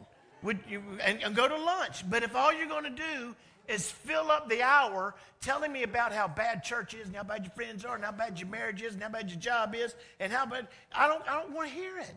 Would 0.44 0.60
you, 0.70 0.82
and, 1.04 1.22
and 1.24 1.36
go 1.36 1.48
to 1.48 1.58
lunch. 1.58 2.10
But 2.10 2.24
if 2.24 2.36
all 2.36 2.54
you're 2.54 2.68
going 2.68 2.84
to 2.84 2.90
do 2.90 3.36
is 3.68 3.90
fill 3.90 4.32
up 4.32 4.50
the 4.50 4.62
hour 4.62 5.16
telling 5.42 5.72
me 5.72 5.84
about 5.84 6.14
how 6.14 6.28
bad 6.28 6.64
church 6.64 6.94
is 6.94 7.08
and 7.08 7.16
how 7.16 7.24
bad 7.24 7.44
your 7.44 7.52
friends 7.52 7.86
are 7.86 7.96
and 7.96 8.04
how 8.04 8.12
bad 8.12 8.40
your 8.40 8.50
marriage 8.50 8.82
is 8.82 8.94
and 8.94 9.04
how 9.04 9.10
bad 9.10 9.30
your 9.30 9.40
job 9.40 9.76
is 9.76 9.96
and 10.20 10.32
how 10.32 10.46
bad 10.46 10.68
I 10.94 11.08
don't 11.08 11.28
I 11.30 11.42
don't 11.42 11.52
want 11.52 11.70
to 11.70 11.76
hear 11.76 11.98
it. 11.98 12.16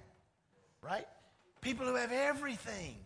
Right? 0.83 1.07
People 1.61 1.87
who 1.87 1.95
have 1.95 2.13
everything 2.13 2.97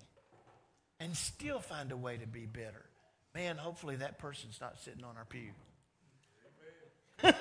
and 1.00 1.16
still 1.16 1.60
find 1.60 1.92
a 1.92 1.96
way 1.96 2.16
to 2.16 2.26
be 2.26 2.46
bitter. 2.46 2.86
Man, 3.34 3.56
hopefully 3.56 3.96
that 3.96 4.18
person's 4.18 4.60
not 4.60 4.78
sitting 4.80 5.04
on 5.04 5.16
our 5.16 5.26
pew. 5.26 5.50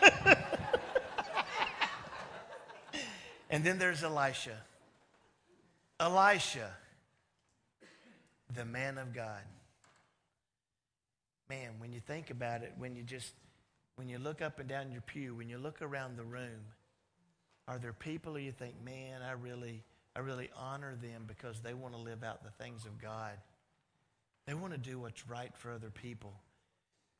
and 3.50 3.64
then 3.64 3.78
there's 3.78 4.04
Elisha. 4.04 4.58
Elisha, 6.00 6.72
the 8.54 8.66
man 8.66 8.98
of 8.98 9.14
God 9.14 9.42
man, 11.50 11.72
when 11.78 11.92
you 11.92 12.00
think 12.00 12.30
about 12.30 12.64
it, 12.64 12.74
when 12.78 12.96
you 12.96 13.04
just, 13.04 13.34
when 13.96 14.10
you 14.10 14.18
look 14.18 14.42
up 14.42 14.60
and 14.60 14.68
down 14.68 14.92
your 14.92 15.02
pew, 15.02 15.36
when 15.36 15.50
you 15.50 15.58
look 15.58 15.82
around 15.82 16.18
the 16.18 16.24
room, 16.24 16.62
are 17.68 17.78
there 17.78 17.94
people 17.94 18.34
who 18.34 18.40
you 18.40 18.52
think, 18.52 18.74
man, 18.84 19.22
I 19.22 19.32
really, 19.32 19.84
I 20.16 20.20
really 20.20 20.50
honor 20.56 20.96
them 20.96 21.24
because 21.28 21.62
they 21.62 21.74
want 21.74 21.94
to 21.94 22.00
live 22.00 22.24
out 22.24 22.44
the 22.44 22.64
things 22.64 22.86
of 22.86 23.02
God. 23.02 23.34
They 24.46 24.54
want 24.54 24.74
to 24.74 24.80
do 24.80 25.00
what's 25.00 25.28
right 25.28 25.52
for 25.56 25.72
other 25.72 25.90
people. 25.90 26.34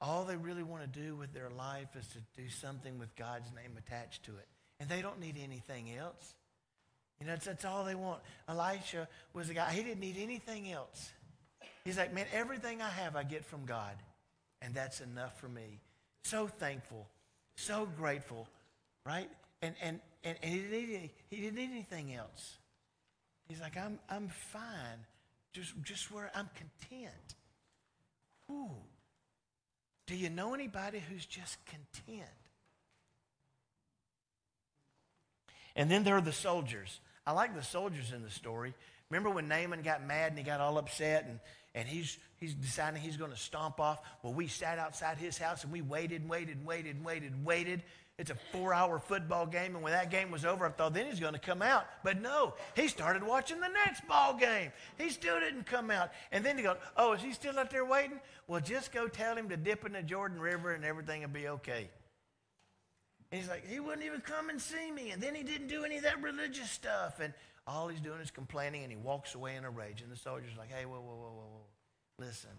All 0.06 0.24
they 0.24 0.36
really 0.36 0.62
want 0.62 0.84
to 0.84 1.00
do 1.00 1.16
with 1.16 1.34
their 1.34 1.50
life 1.50 1.96
is 1.98 2.08
to 2.10 2.20
do 2.40 2.48
something 2.50 3.00
with 3.00 3.16
God's 3.16 3.50
name 3.56 3.72
attached 3.78 4.24
to 4.26 4.32
it. 4.32 4.48
And 4.80 4.88
they 4.88 5.02
don't 5.02 5.20
need 5.20 5.36
anything 5.44 5.92
else. 5.98 6.36
You 7.20 7.26
know, 7.26 7.36
that's, 7.44 7.66
all 7.66 7.86
they 7.86 7.96
want. 7.96 8.22
Elisha 8.48 9.08
was 9.34 9.50
a 9.50 9.54
guy, 9.54 9.72
he 9.72 9.82
didn't 9.82 10.02
need 10.02 10.18
anything 10.20 10.72
else. 10.72 11.12
He's 11.84 11.98
like, 11.98 12.14
man, 12.14 12.28
everything 12.34 12.82
I 12.82 12.90
have, 12.90 13.16
I 13.16 13.24
get 13.24 13.46
from 13.46 13.66
God 13.66 13.96
and 14.62 14.74
that's 14.74 15.02
enough 15.02 15.40
for 15.40 15.48
me. 15.48 15.80
So 16.24 16.48
thankful 16.48 17.08
So 17.56 17.88
grateful, 17.98 18.48
right? 19.06 19.30
And, 19.62 19.74
and, 19.82 20.00
and, 20.24 20.38
and 20.44 20.54
he, 20.54 20.60
didn't 20.60 20.90
need, 20.90 21.10
he 21.30 21.36
didn't 21.38 21.56
need 21.56 21.72
anything 21.72 22.14
else. 22.14 22.58
He's 23.48 23.62
like, 23.62 23.78
I'm, 23.78 24.00
I'm 24.10 24.28
fine, 24.28 25.06
just, 25.54 25.74
just 25.84 26.12
where 26.12 26.30
I'm 26.36 26.50
content. 26.56 27.36
Ooh. 28.52 28.72
Do 30.08 30.16
you 30.16 30.30
know 30.30 30.54
anybody 30.54 31.02
who's 31.10 31.26
just 31.26 31.58
content? 31.66 32.30
And 35.76 35.90
then 35.90 36.04
there 36.04 36.16
are 36.16 36.22
the 36.22 36.32
soldiers. 36.32 37.00
I 37.26 37.32
like 37.32 37.56
the 37.56 37.64
soldiers 37.64 38.12
in 38.14 38.22
the 38.22 38.30
story. 38.30 38.74
Remember 39.10 39.30
when 39.30 39.48
Naaman 39.48 39.82
got 39.82 40.06
mad 40.06 40.30
and 40.30 40.38
he 40.38 40.44
got 40.44 40.62
all 40.62 40.78
upset 40.78 41.26
and, 41.26 41.40
and 41.74 41.88
he's, 41.88 42.18
he's 42.38 42.54
deciding 42.54 43.02
he's 43.02 43.18
going 43.18 43.32
to 43.32 43.38
stomp 43.38 43.80
off? 43.80 44.00
Well, 44.24 44.34
we 44.34 44.48
sat 44.48 44.80
outside 44.80 45.18
his 45.18 45.38
house 45.38 45.64
and 45.64 45.72
we 45.72 45.82
waited 45.82 46.22
and 46.22 46.30
waited 46.30 46.58
and 46.58 46.66
waited 46.66 46.96
and 46.96 47.06
waited 47.06 47.34
and 47.34 47.46
waited. 47.46 47.84
It's 48.18 48.32
a 48.32 48.36
four 48.54 48.74
hour 48.74 48.98
football 48.98 49.46
game, 49.46 49.76
and 49.76 49.84
when 49.84 49.92
that 49.92 50.10
game 50.10 50.32
was 50.32 50.46
over, 50.46 50.66
I 50.66 50.70
thought 50.70 50.94
then 50.94 51.08
he's 51.08 51.20
going 51.20 51.34
to 51.34 51.40
come 51.40 51.62
out. 51.62 51.86
But 52.02 52.22
no, 52.22 52.54
he 52.74 52.88
started 52.88 53.24
watching 53.24 53.60
the 53.60 53.68
next 53.68 54.08
ball 54.08 54.34
game. 54.38 54.72
He 54.98 55.10
still 55.10 55.38
didn't 55.42 55.66
come 55.66 55.92
out. 55.92 56.12
And 56.32 56.44
then 56.44 56.58
he 56.58 56.64
goes, 56.64 56.78
Oh, 56.96 57.12
is 57.12 57.22
he 57.22 57.34
still 57.34 57.60
out 57.60 57.72
there 57.72 57.84
waiting? 57.84 58.22
Well, 58.48 58.62
just 58.62 58.94
go 58.94 59.10
tell 59.10 59.36
him 59.36 59.50
to 59.50 59.58
dip 59.58 59.86
in 59.86 59.92
the 59.92 60.02
Jordan 60.02 60.40
River 60.40 60.72
and 60.72 60.86
everything 60.86 61.22
will 61.22 61.28
be 61.28 61.50
okay. 61.50 61.90
And 63.32 63.42
he's 63.42 63.50
like, 63.50 63.68
He 63.68 63.82
wouldn't 63.82 64.06
even 64.06 64.22
come 64.22 64.50
and 64.50 64.62
see 64.62 64.92
me. 64.92 65.12
And 65.12 65.22
then 65.22 65.36
he 65.36 65.44
didn't 65.44 65.68
do 65.68 65.84
any 65.84 65.98
of 65.98 66.04
that 66.04 66.24
religious 66.24 66.72
stuff. 66.72 67.20
And 67.20 67.34
all 67.68 67.90
he's 67.90 68.00
doing 68.00 68.22
is 68.22 68.32
complaining, 68.32 68.84
and 68.84 68.92
he 68.92 68.98
walks 68.98 69.36
away 69.36 69.58
in 69.58 69.66
a 69.66 69.70
rage. 69.70 70.02
And 70.02 70.10
the 70.10 70.16
soldier's 70.16 70.58
like, 70.58 70.72
Hey, 70.72 70.86
whoa, 70.86 71.02
whoa, 71.02 71.16
whoa, 71.16 71.32
whoa, 71.32 71.48
whoa. 71.52 72.26
Listen, 72.26 72.52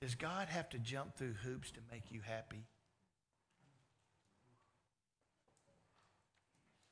does 0.00 0.16
God 0.16 0.48
have 0.48 0.68
to 0.70 0.78
jump 0.80 1.16
through 1.16 1.34
hoops 1.44 1.70
to 1.70 1.80
make 1.92 2.10
you 2.10 2.22
happy? 2.22 2.64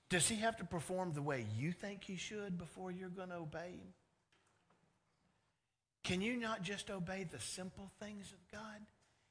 Does 0.09 0.29
he 0.29 0.37
have 0.37 0.57
to 0.59 0.64
perform 0.64 1.12
the 1.12 1.23
way 1.23 1.47
you 1.57 1.73
think 1.73 2.05
he 2.05 2.16
should 2.16 2.59
before 2.59 2.90
you're 2.90 3.09
going 3.09 3.31
to 3.31 3.37
obey 3.37 3.71
him? 3.71 3.95
Can 6.05 6.21
you 6.21 6.37
not 6.37 6.62
just 6.62 6.90
obey 6.90 7.27
the 7.31 7.40
simple 7.40 7.90
things 8.01 8.33
of 8.33 8.38
God? 8.53 8.81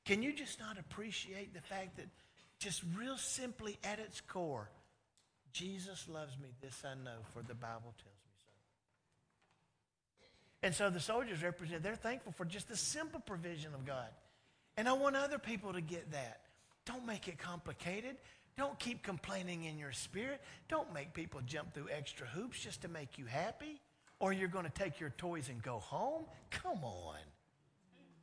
Can 0.03 0.21
you 0.21 0.33
just 0.33 0.59
not 0.59 0.77
appreciate 0.77 1.53
the 1.53 1.61
fact 1.61 1.95
that 1.95 2.07
just 2.59 2.83
real 2.97 3.17
simply 3.17 3.77
at 3.83 3.99
its 3.99 4.19
core, 4.21 4.69
Jesus 5.53 6.07
loves 6.09 6.37
me, 6.37 6.49
this 6.61 6.83
I 6.83 6.95
know, 6.95 7.17
for 7.33 7.41
the 7.41 7.55
Bible 7.55 7.93
tells 7.97 8.19
me 8.25 8.33
so. 8.39 8.51
And 10.63 10.75
so 10.75 10.89
the 10.89 10.99
soldiers 10.99 11.41
represent, 11.41 11.81
they're 11.81 11.95
thankful 11.95 12.33
for 12.33 12.43
just 12.43 12.67
the 12.67 12.75
simple 12.75 13.21
provision 13.21 13.73
of 13.73 13.85
God. 13.85 14.09
And 14.75 14.89
I 14.89 14.93
want 14.93 15.15
other 15.15 15.39
people 15.39 15.71
to 15.73 15.81
get 15.81 16.11
that. 16.11 16.41
Don't 16.85 17.05
make 17.05 17.29
it 17.29 17.37
complicated. 17.37 18.17
Don't 18.57 18.79
keep 18.79 19.03
complaining 19.03 19.65
in 19.65 19.77
your 19.77 19.91
spirit. 19.91 20.41
Don't 20.69 20.93
make 20.93 21.13
people 21.13 21.41
jump 21.45 21.73
through 21.73 21.87
extra 21.95 22.25
hoops 22.25 22.59
just 22.59 22.81
to 22.83 22.87
make 22.87 23.17
you 23.17 23.25
happy. 23.25 23.81
Or 24.19 24.31
you're 24.31 24.47
going 24.47 24.65
to 24.65 24.71
take 24.71 24.99
your 24.99 25.09
toys 25.17 25.49
and 25.49 25.61
go 25.61 25.79
home. 25.79 26.23
Come 26.51 26.83
on. 26.83 27.17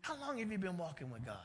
How 0.01 0.19
long 0.19 0.39
have 0.39 0.51
you 0.51 0.59
been 0.59 0.79
walking 0.79 1.11
with 1.11 1.25
God? 1.25 1.37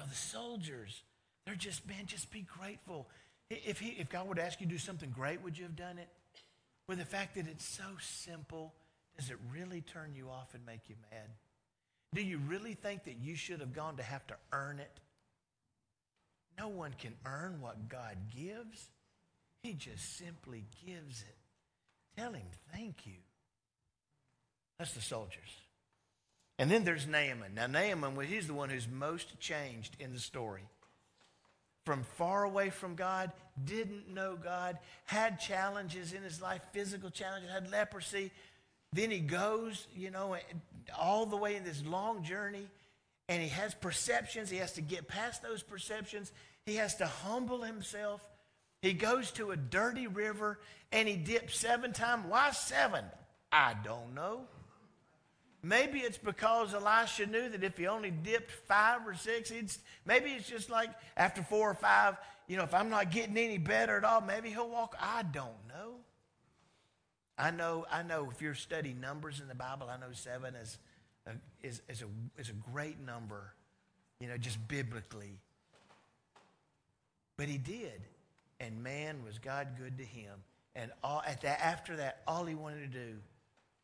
So 0.00 0.06
the 0.08 0.14
soldiers, 0.16 1.02
they're 1.46 1.54
just, 1.54 1.86
man, 1.86 2.06
just 2.06 2.32
be 2.32 2.44
grateful. 2.58 3.08
If, 3.48 3.78
he, 3.78 3.90
if 3.90 4.08
God 4.08 4.26
would 4.28 4.40
ask 4.40 4.60
you 4.60 4.66
to 4.66 4.72
do 4.72 4.78
something 4.78 5.10
great, 5.10 5.42
would 5.42 5.56
you 5.56 5.64
have 5.64 5.76
done 5.76 5.98
it? 5.98 6.08
With 6.88 6.98
the 6.98 7.04
fact 7.04 7.36
that 7.36 7.46
it's 7.46 7.64
so 7.64 7.84
simple, 8.00 8.74
does 9.16 9.30
it 9.30 9.36
really 9.52 9.80
turn 9.80 10.14
you 10.16 10.28
off 10.28 10.54
and 10.54 10.66
make 10.66 10.88
you 10.88 10.96
mad? 11.10 11.28
Do 12.14 12.20
you 12.20 12.38
really 12.38 12.74
think 12.74 13.04
that 13.04 13.18
you 13.22 13.36
should 13.36 13.60
have 13.60 13.72
gone 13.72 13.96
to 13.96 14.02
have 14.02 14.26
to 14.26 14.34
earn 14.52 14.80
it? 14.80 14.90
No 16.58 16.68
one 16.68 16.94
can 16.98 17.14
earn 17.24 17.60
what 17.60 17.88
God 17.88 18.16
gives. 18.34 18.88
He 19.62 19.72
just 19.74 20.16
simply 20.16 20.64
gives 20.86 21.22
it. 21.22 21.36
Tell 22.16 22.32
him 22.32 22.46
thank 22.72 23.06
you. 23.06 23.20
That's 24.78 24.92
the 24.92 25.00
soldiers. 25.00 25.38
And 26.58 26.70
then 26.70 26.84
there's 26.84 27.06
Naaman. 27.06 27.54
Now, 27.54 27.66
Naaman, 27.66 28.14
well, 28.14 28.26
he's 28.26 28.46
the 28.46 28.54
one 28.54 28.68
who's 28.68 28.88
most 28.88 29.38
changed 29.40 29.96
in 29.98 30.12
the 30.12 30.18
story. 30.18 30.62
From 31.84 32.04
far 32.16 32.44
away 32.44 32.70
from 32.70 32.94
God, 32.94 33.32
didn't 33.64 34.08
know 34.12 34.36
God, 34.36 34.78
had 35.04 35.40
challenges 35.40 36.12
in 36.12 36.22
his 36.22 36.40
life, 36.40 36.60
physical 36.72 37.10
challenges, 37.10 37.50
had 37.50 37.70
leprosy. 37.70 38.30
Then 38.92 39.10
he 39.10 39.18
goes, 39.18 39.86
you 39.96 40.10
know, 40.10 40.36
all 40.98 41.26
the 41.26 41.36
way 41.36 41.56
in 41.56 41.64
this 41.64 41.82
long 41.84 42.22
journey 42.22 42.68
and 43.28 43.42
he 43.42 43.48
has 43.48 43.74
perceptions. 43.74 44.50
He 44.50 44.58
has 44.58 44.72
to 44.72 44.80
get 44.80 45.08
past 45.08 45.42
those 45.42 45.62
perceptions. 45.62 46.32
He 46.66 46.76
has 46.76 46.96
to 46.96 47.06
humble 47.06 47.62
himself. 47.62 48.20
He 48.80 48.92
goes 48.92 49.30
to 49.32 49.52
a 49.52 49.56
dirty 49.56 50.06
river 50.06 50.58
and 50.90 51.08
he 51.08 51.16
dips 51.16 51.56
seven 51.58 51.92
times. 51.92 52.24
Why 52.28 52.50
seven? 52.50 53.04
I 53.50 53.74
don't 53.84 54.14
know. 54.14 54.42
Maybe 55.62 56.00
it's 56.00 56.18
because 56.18 56.74
Elisha 56.74 57.26
knew 57.26 57.48
that 57.48 57.62
if 57.62 57.78
he 57.78 57.86
only 57.86 58.10
dipped 58.10 58.50
five 58.50 59.06
or 59.06 59.14
six, 59.14 59.48
he'd, 59.48 59.70
maybe 60.04 60.30
it's 60.30 60.48
just 60.48 60.70
like 60.70 60.90
after 61.16 61.42
four 61.42 61.70
or 61.70 61.74
five, 61.74 62.16
you 62.48 62.56
know, 62.56 62.64
if 62.64 62.74
I'm 62.74 62.90
not 62.90 63.12
getting 63.12 63.36
any 63.36 63.58
better 63.58 63.96
at 63.96 64.04
all, 64.04 64.20
maybe 64.20 64.50
he'll 64.50 64.68
walk. 64.68 64.96
I 65.00 65.22
don't 65.22 65.68
know. 65.68 65.94
I 67.38 67.52
know, 67.52 67.86
I 67.90 68.02
know 68.02 68.28
if 68.30 68.42
you're 68.42 68.54
studying 68.54 69.00
numbers 69.00 69.40
in 69.40 69.46
the 69.46 69.54
Bible, 69.54 69.88
I 69.88 69.98
know 69.98 70.12
seven 70.12 70.56
is 70.56 70.78
is, 71.62 71.82
is, 71.88 72.02
a, 72.02 72.40
is 72.40 72.48
a 72.48 72.70
great 72.72 73.00
number, 73.00 73.52
you 74.20 74.28
know, 74.28 74.36
just 74.36 74.66
biblically. 74.68 75.38
But 77.36 77.48
he 77.48 77.58
did. 77.58 78.02
And 78.60 78.82
man, 78.82 79.24
was 79.24 79.38
God 79.38 79.68
good 79.78 79.98
to 79.98 80.04
him. 80.04 80.32
And 80.74 80.90
all, 81.02 81.22
at 81.26 81.42
that, 81.42 81.60
after 81.60 81.96
that, 81.96 82.22
all 82.26 82.44
he 82.44 82.54
wanted 82.54 82.92
to 82.92 82.98
do 82.98 83.14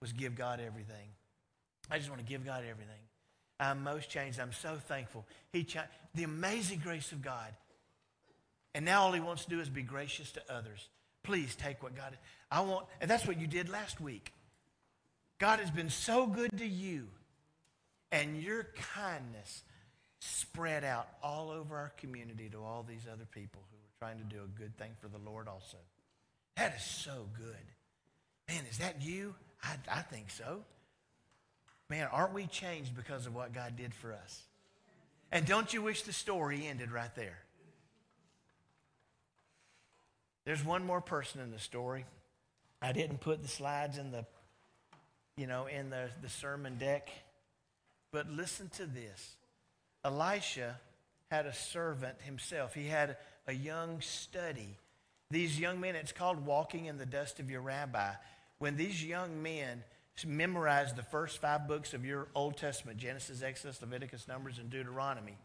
was 0.01 0.13
give 0.13 0.37
God 0.37 0.61
everything. 0.65 1.09
I 1.91 1.99
just 1.99 2.09
want 2.09 2.21
to 2.21 2.27
give 2.27 2.45
God 2.45 2.63
everything. 2.69 3.01
I'm 3.61 3.83
most 3.83 4.09
changed. 4.09 4.39
I'm 4.39 4.53
so 4.53 4.77
thankful. 4.87 5.27
He 5.53 5.67
the 6.15 6.23
amazing 6.23 6.81
grace 6.81 7.13
of 7.13 7.23
God. 7.23 7.53
And 8.75 8.85
now 8.85 9.03
all 9.03 9.13
he 9.13 9.21
wants 9.21 9.45
to 9.45 9.51
do 9.51 9.61
is 9.61 9.69
be 9.69 9.83
gracious 9.83 10.31
to 10.33 10.43
others. 10.49 10.89
Please 11.25 11.57
take 11.57 11.83
what 11.83 11.97
God. 11.97 12.17
I 12.51 12.61
want, 12.61 12.87
and 13.01 13.11
that's 13.11 13.27
what 13.27 13.41
you 13.41 13.47
did 13.47 13.69
last 13.69 14.01
week. 14.01 14.33
God 15.39 15.59
has 15.59 15.71
been 15.71 15.91
so 15.91 16.27
good 16.27 16.57
to 16.59 16.67
you 16.67 17.09
and 18.11 18.43
your 18.43 18.69
kindness 18.95 19.63
spread 20.21 20.85
out 20.85 21.09
all 21.23 21.51
over 21.51 21.77
our 21.77 21.93
community 21.99 22.49
to 22.51 22.59
all 22.59 22.85
these 22.89 23.07
other 23.13 23.27
people 23.31 23.63
who 23.71 23.77
are 23.77 24.09
trying 24.09 24.19
to 24.19 24.25
do 24.25 24.43
a 24.43 24.59
good 24.59 24.77
thing 24.77 24.91
for 25.01 25.09
the 25.09 25.19
Lord 25.19 25.49
also. 25.49 25.77
That 26.57 26.75
is 26.77 26.83
so 26.83 27.27
good. 27.37 27.57
Man, 28.49 28.65
is 28.71 28.79
that 28.79 29.03
you? 29.03 29.35
I, 29.63 29.77
I 29.91 30.03
think 30.03 30.31
so. 30.31 30.65
Man, 31.91 32.09
aren't 32.13 32.35
we 32.35 32.47
changed 32.47 32.97
because 32.97 33.27
of 33.27 33.35
what 33.35 33.53
God 33.53 33.77
did 33.77 33.95
for 33.95 34.13
us? 34.13 34.43
And 35.31 35.47
don't 35.47 35.73
you 35.73 35.83
wish 35.83 36.03
the 36.03 36.13
story 36.13 36.67
ended 36.67 36.91
right 36.91 37.15
there? 37.15 37.39
There's 40.45 40.65
one 40.65 40.85
more 40.85 41.01
person 41.01 41.41
in 41.43 41.51
the 41.51 41.59
story. 41.59 42.07
I 42.81 42.93
didn't 42.93 43.21
put 43.21 43.43
the 43.43 43.49
slides 43.49 43.99
in 43.99 44.11
the, 44.11 44.25
you 45.37 45.47
know, 45.47 45.67
in 45.67 45.91
the, 45.91 46.09
the 46.23 46.29
sermon 46.29 46.79
deck. 46.79 47.11
But 48.13 48.31
listen 48.31 48.69
to 48.77 48.87
this 48.87 49.37
Elisha 50.05 50.79
had 51.31 51.47
a 51.47 51.55
servant 51.55 52.17
himself, 52.23 52.75
he 52.75 52.87
had 52.87 53.17
a 53.47 53.53
young 53.53 54.01
study. 54.01 54.77
These 55.31 55.61
young 55.61 55.79
men, 55.79 55.95
it's 55.95 56.13
called 56.13 56.47
walking 56.47 56.87
in 56.87 56.97
the 56.97 57.05
dust 57.05 57.39
of 57.39 57.51
your 57.51 57.61
rabbi. 57.61 58.13
When 58.59 58.77
these 58.77 59.05
young 59.05 59.43
men 59.43 59.85
memorized 60.27 60.97
the 60.97 61.03
first 61.03 61.39
five 61.39 61.69
books 61.69 61.93
of 61.93 62.05
your 62.05 62.29
Old 62.35 62.57
Testament 62.57 62.97
Genesis, 62.97 63.43
Exodus, 63.43 63.83
Leviticus, 63.83 64.27
Numbers, 64.27 64.59
and 64.59 64.71
Deuteronomy 64.71 65.37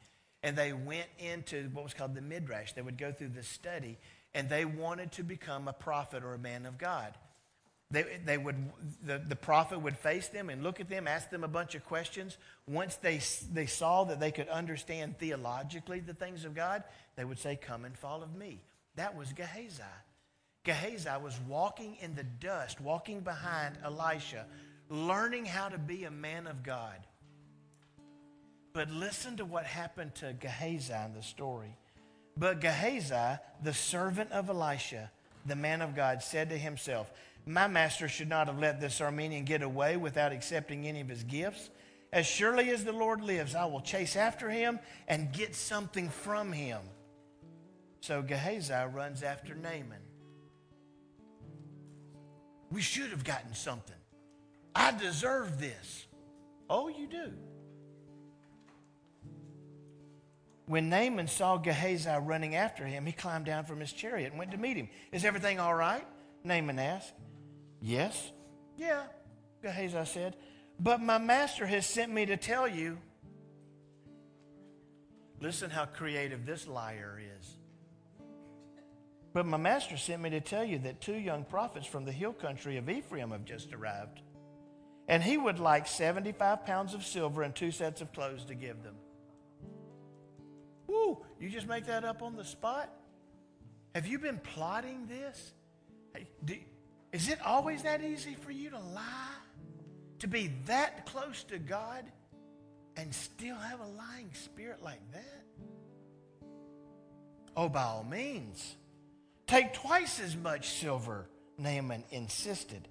and 0.43 0.58
they 0.58 0.73
went 0.73 1.08
into 1.17 1.69
what 1.73 1.86
was 1.86 1.93
called 1.93 2.14
the 2.14 2.22
Midrash. 2.22 2.74
They 2.74 2.82
would 2.82 2.97
go 2.97 3.14
through 3.14 3.30
the 3.30 3.43
study, 3.43 3.97
and 4.36 4.49
they 4.49 4.66
wanted 4.66 5.14
to 5.14 5.24
become 5.24 5.68
a 5.68 5.74
prophet 5.74 6.24
or 6.24 6.34
a 6.34 6.39
man 6.39 6.66
of 6.66 6.78
God. 6.78 7.14
They, 7.94 8.06
they 8.26 8.39
would, 8.39 8.56
the, 9.06 9.20
the 9.20 9.36
prophet 9.36 9.80
would 9.80 9.96
face 9.96 10.28
them 10.28 10.50
and 10.50 10.64
look 10.64 10.80
at 10.80 10.89
them, 10.89 11.08
ask 11.08 11.30
them 11.30 11.44
a 11.44 11.48
bunch 11.48 11.76
of 11.76 11.86
questions. 11.86 12.39
Once 12.68 12.96
they, 12.96 13.22
they 13.52 13.68
saw 13.68 14.04
that 14.06 14.20
they 14.20 14.32
could 14.32 14.50
understand 14.50 15.20
theologically 15.20 16.00
the 16.00 16.16
things 16.16 16.44
of 16.44 16.56
God, 16.56 16.84
they 17.16 17.24
would 17.24 17.38
say, 17.38 17.56
Come 17.56 17.86
and 17.86 17.96
follow 17.96 18.28
me. 18.36 18.64
That 18.96 19.16
was 19.16 19.32
Gehazi. 19.32 19.84
Gehazi 20.64 21.10
was 21.24 21.39
walking 21.48 21.98
in 22.02 22.16
the 22.16 22.24
dust, 22.24 22.82
walking 22.82 23.20
behind 23.20 23.78
Elisha, 23.84 24.48
learning 24.89 25.46
how 25.46 25.70
to 25.70 25.78
be 25.78 26.06
a 26.06 26.12
man 26.12 26.48
of 26.48 26.64
God. 26.64 26.98
But 28.74 28.89
listen 28.89 29.38
to 29.38 29.46
what 29.46 29.66
happened 29.66 30.16
to 30.16 30.34
Gehazi 30.34 30.94
in 31.06 31.14
the 31.14 31.22
story. 31.22 31.78
But 32.36 32.60
Gehazi, 32.60 33.39
the 33.62 33.74
servant 33.74 34.32
of 34.32 34.50
Elisha, 34.50 35.12
the 35.46 35.56
man 35.56 35.82
of 35.82 35.96
God, 35.96 36.24
said 36.24 36.50
to 36.50 36.58
himself, 36.58 37.12
my 37.46 37.68
master 37.68 38.08
should 38.08 38.30
not 38.30 38.48
have 38.48 38.60
let 38.60 38.80
this 38.80 39.00
Aramean 39.00 39.46
get 39.46 39.62
away 39.62 39.98
without 39.98 40.32
accepting 40.32 40.88
any 40.88 41.02
of 41.02 41.10
his 41.10 41.24
gifts. 41.24 41.70
As 42.14 42.26
surely 42.26 42.70
as 42.70 42.86
the 42.86 42.94
Lord 42.94 43.22
lives, 43.22 43.56
I 43.56 43.66
will 43.66 43.82
chase 43.82 44.16
after 44.16 44.50
him 44.50 44.80
and 45.08 45.34
get 45.34 45.56
something 45.56 46.10
from 46.10 46.52
him. 46.52 46.80
So 48.02 48.22
Gehazi 48.22 48.74
runs 48.94 49.24
after 49.24 49.56
Naaman. 49.56 50.02
We 52.72 52.82
should 52.82 53.10
have 53.10 53.24
gotten 53.24 53.54
something. 53.54 53.96
I 54.76 54.91
deserve 54.91 55.60
this. 55.60 56.06
Oh, 56.70 56.88
you 56.88 57.08
do. 57.08 57.34
When 60.66 60.89
Naaman 60.89 61.28
saw 61.28 61.57
Gehazi 61.57 62.09
running 62.22 62.55
after 62.55 62.86
him, 62.86 63.05
he 63.05 63.11
climbed 63.11 63.45
down 63.45 63.66
from 63.66 63.80
his 63.80 63.91
chariot 63.91 64.32
and 64.32 64.39
went 64.39 64.51
to 64.51 64.57
meet 64.57 64.78
him. 64.78 64.89
Is 65.11 65.26
everything 65.26 65.59
all 65.59 65.74
right? 65.74 66.05
Naaman 66.43 66.80
asked. 66.80 67.14
Yes. 67.82 68.32
Yeah, 68.78 69.03
Gehazi 69.61 70.05
said. 70.05 70.36
But 70.80 71.01
my 71.01 71.18
master 71.18 71.66
has 71.66 71.86
sent 71.86 72.11
me 72.11 72.26
to 72.28 72.38
tell 72.38 72.68
you. 72.68 72.97
Listen 75.41 75.70
how 75.70 75.86
creative 75.86 76.45
this 76.45 76.68
liar 76.68 77.20
is. 77.39 77.57
But 79.34 79.45
my 79.45 79.57
master 79.57 79.97
sent 79.97 80.22
me 80.22 80.30
to 80.30 80.39
tell 80.39 80.64
you 80.64 80.80
that 80.80 81.01
two 81.01 81.16
young 81.16 81.43
prophets 81.43 81.88
from 81.88 82.05
the 82.05 82.11
hill 82.11 82.34
country 82.34 82.78
of 82.78 82.89
Ephraim 82.89 83.32
have 83.32 83.43
just 83.43 83.74
arrived. 83.74 84.22
And 85.07 85.22
he 85.22 85.38
would 85.38 85.59
like 85.59 85.88
75 85.88 86.66
pounds 86.66 86.93
of 86.93 87.03
silver 87.03 87.41
and 87.41 87.53
two 87.53 87.72
sets 87.72 87.99
of 87.99 88.14
clothes 88.14 88.45
to 88.45 88.55
give 88.55 88.84
them. 88.84 88.95
Woo, 90.94 91.18
you 91.39 91.50
just 91.50 91.68
make 91.68 91.88
that 91.88 92.06
up 92.06 92.22
on 92.22 92.36
the 92.36 92.46
spot? 92.46 92.89
Have 93.96 94.06
you 94.06 94.20
been 94.20 94.38
plotting 94.38 95.08
this? 95.08 95.54
Do, 96.46 96.56
is 97.12 97.30
it 97.30 97.39
always 97.44 97.82
that 97.84 98.04
easy 98.04 98.36
for 98.36 98.52
you 98.52 98.70
to 98.70 98.80
lie? 98.80 99.38
To 100.20 100.28
be 100.28 100.52
that 100.68 101.08
close 101.08 101.44
to 101.46 101.58
God 101.58 102.06
and 102.96 103.14
still 103.14 103.56
have 103.56 103.80
a 103.80 103.88
lying 103.88 104.30
spirit 104.34 104.84
like 104.84 105.02
that? 105.14 105.44
Oh, 107.58 107.70
by 107.70 107.84
all 107.84 108.06
means. 108.10 108.76
Take 109.48 109.74
twice 109.74 110.20
as 110.20 110.36
much 110.36 110.70
silver, 110.80 111.28
Naaman 111.58 112.04
insisted. 112.12 112.88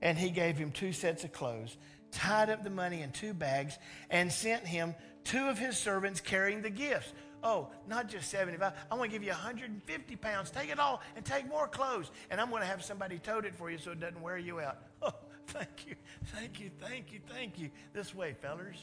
And 0.00 0.16
he 0.16 0.30
gave 0.30 0.56
him 0.56 0.70
two 0.70 0.92
sets 0.92 1.24
of 1.24 1.32
clothes, 1.32 1.76
tied 2.12 2.48
up 2.48 2.64
the 2.64 2.70
money 2.70 3.02
in 3.02 3.10
two 3.10 3.34
bags, 3.34 3.76
and 4.08 4.32
sent 4.32 4.66
him 4.66 4.94
two 5.24 5.48
of 5.48 5.58
his 5.58 5.76
servants 5.76 6.20
carrying 6.20 6.62
the 6.62 6.70
gifts. 6.70 7.12
Oh, 7.42 7.68
not 7.88 8.08
just 8.08 8.30
75. 8.30 8.72
I 8.90 8.94
want 8.94 9.10
to 9.10 9.14
give 9.14 9.22
you 9.22 9.30
150 9.30 10.16
pounds. 10.16 10.50
Take 10.50 10.70
it 10.70 10.78
all 10.78 11.00
and 11.16 11.24
take 11.24 11.48
more 11.48 11.66
clothes. 11.66 12.10
And 12.30 12.40
I'm 12.40 12.50
going 12.50 12.62
to 12.62 12.68
have 12.68 12.84
somebody 12.84 13.18
tote 13.18 13.44
it 13.44 13.54
for 13.54 13.70
you 13.70 13.78
so 13.78 13.92
it 13.92 14.00
doesn't 14.00 14.20
wear 14.20 14.38
you 14.38 14.60
out. 14.60 14.78
Oh, 15.02 15.14
thank 15.46 15.86
you, 15.86 15.94
thank 16.26 16.60
you, 16.60 16.70
thank 16.78 17.12
you, 17.12 17.20
thank 17.26 17.58
you. 17.58 17.70
This 17.94 18.14
way, 18.14 18.36
fellers. 18.40 18.76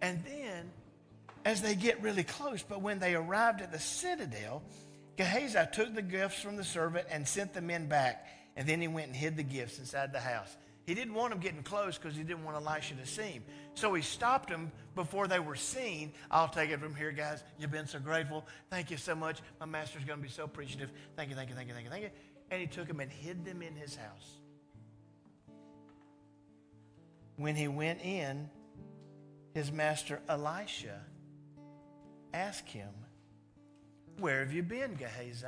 And 0.00 0.24
then, 0.24 0.70
as 1.44 1.60
they 1.60 1.74
get 1.74 2.00
really 2.00 2.22
close, 2.22 2.62
but 2.62 2.80
when 2.80 3.00
they 3.00 3.14
arrived 3.14 3.60
at 3.60 3.72
the 3.72 3.78
citadel, 3.78 4.62
Gehazi 5.16 5.58
took 5.72 5.94
the 5.94 6.00
gifts 6.00 6.40
from 6.40 6.56
the 6.56 6.64
servant 6.64 7.08
and 7.10 7.26
sent 7.26 7.52
the 7.52 7.60
men 7.60 7.88
back. 7.88 8.26
And 8.56 8.68
then 8.68 8.80
he 8.80 8.88
went 8.88 9.08
and 9.08 9.16
hid 9.16 9.36
the 9.36 9.42
gifts 9.42 9.78
inside 9.78 10.12
the 10.12 10.20
house. 10.20 10.56
He 10.86 10.94
didn't 10.94 11.14
want 11.14 11.30
them 11.30 11.40
getting 11.40 11.62
close 11.62 11.98
because 11.98 12.16
he 12.16 12.22
didn't 12.22 12.44
want 12.44 12.56
Elisha 12.56 12.94
to 12.94 13.06
see 13.06 13.22
him. 13.22 13.44
So 13.74 13.94
he 13.94 14.02
stopped 14.02 14.48
them 14.48 14.72
before 14.94 15.28
they 15.28 15.38
were 15.38 15.54
seen. 15.54 16.12
I'll 16.30 16.48
take 16.48 16.70
it 16.70 16.80
from 16.80 16.94
here, 16.94 17.12
guys. 17.12 17.42
You've 17.58 17.70
been 17.70 17.86
so 17.86 17.98
grateful. 17.98 18.46
Thank 18.70 18.90
you 18.90 18.96
so 18.96 19.14
much. 19.14 19.40
My 19.60 19.66
master's 19.66 20.04
going 20.04 20.18
to 20.18 20.22
be 20.22 20.30
so 20.30 20.44
appreciative. 20.44 20.90
Thank 21.16 21.30
you, 21.30 21.36
thank 21.36 21.48
you, 21.50 21.54
thank 21.54 21.68
you, 21.68 21.74
thank 21.74 21.84
you, 21.84 21.90
thank 21.90 22.02
you. 22.04 22.10
And 22.50 22.60
he 22.60 22.66
took 22.66 22.88
them 22.88 23.00
and 23.00 23.10
hid 23.10 23.44
them 23.44 23.62
in 23.62 23.76
his 23.76 23.94
house. 23.94 24.40
When 27.36 27.54
he 27.54 27.68
went 27.68 28.02
in, 28.02 28.50
his 29.54 29.70
master 29.70 30.20
Elisha 30.28 31.00
asked 32.34 32.68
him, 32.68 32.90
Where 34.18 34.40
have 34.40 34.52
you 34.52 34.62
been, 34.62 34.94
Gehazi? 34.94 35.46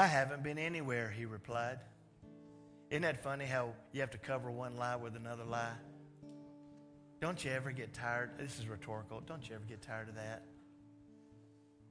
I 0.00 0.06
haven't 0.06 0.42
been 0.42 0.56
anywhere, 0.56 1.10
he 1.14 1.26
replied. 1.26 1.78
Isn't 2.88 3.02
that 3.02 3.22
funny 3.22 3.44
how 3.44 3.74
you 3.92 4.00
have 4.00 4.12
to 4.12 4.18
cover 4.18 4.50
one 4.50 4.78
lie 4.78 4.96
with 4.96 5.14
another 5.14 5.44
lie? 5.44 5.74
Don't 7.20 7.44
you 7.44 7.50
ever 7.50 7.70
get 7.70 7.92
tired? 7.92 8.30
This 8.38 8.58
is 8.58 8.66
rhetorical. 8.66 9.20
Don't 9.20 9.46
you 9.46 9.56
ever 9.56 9.64
get 9.68 9.82
tired 9.82 10.08
of 10.08 10.14
that? 10.14 10.42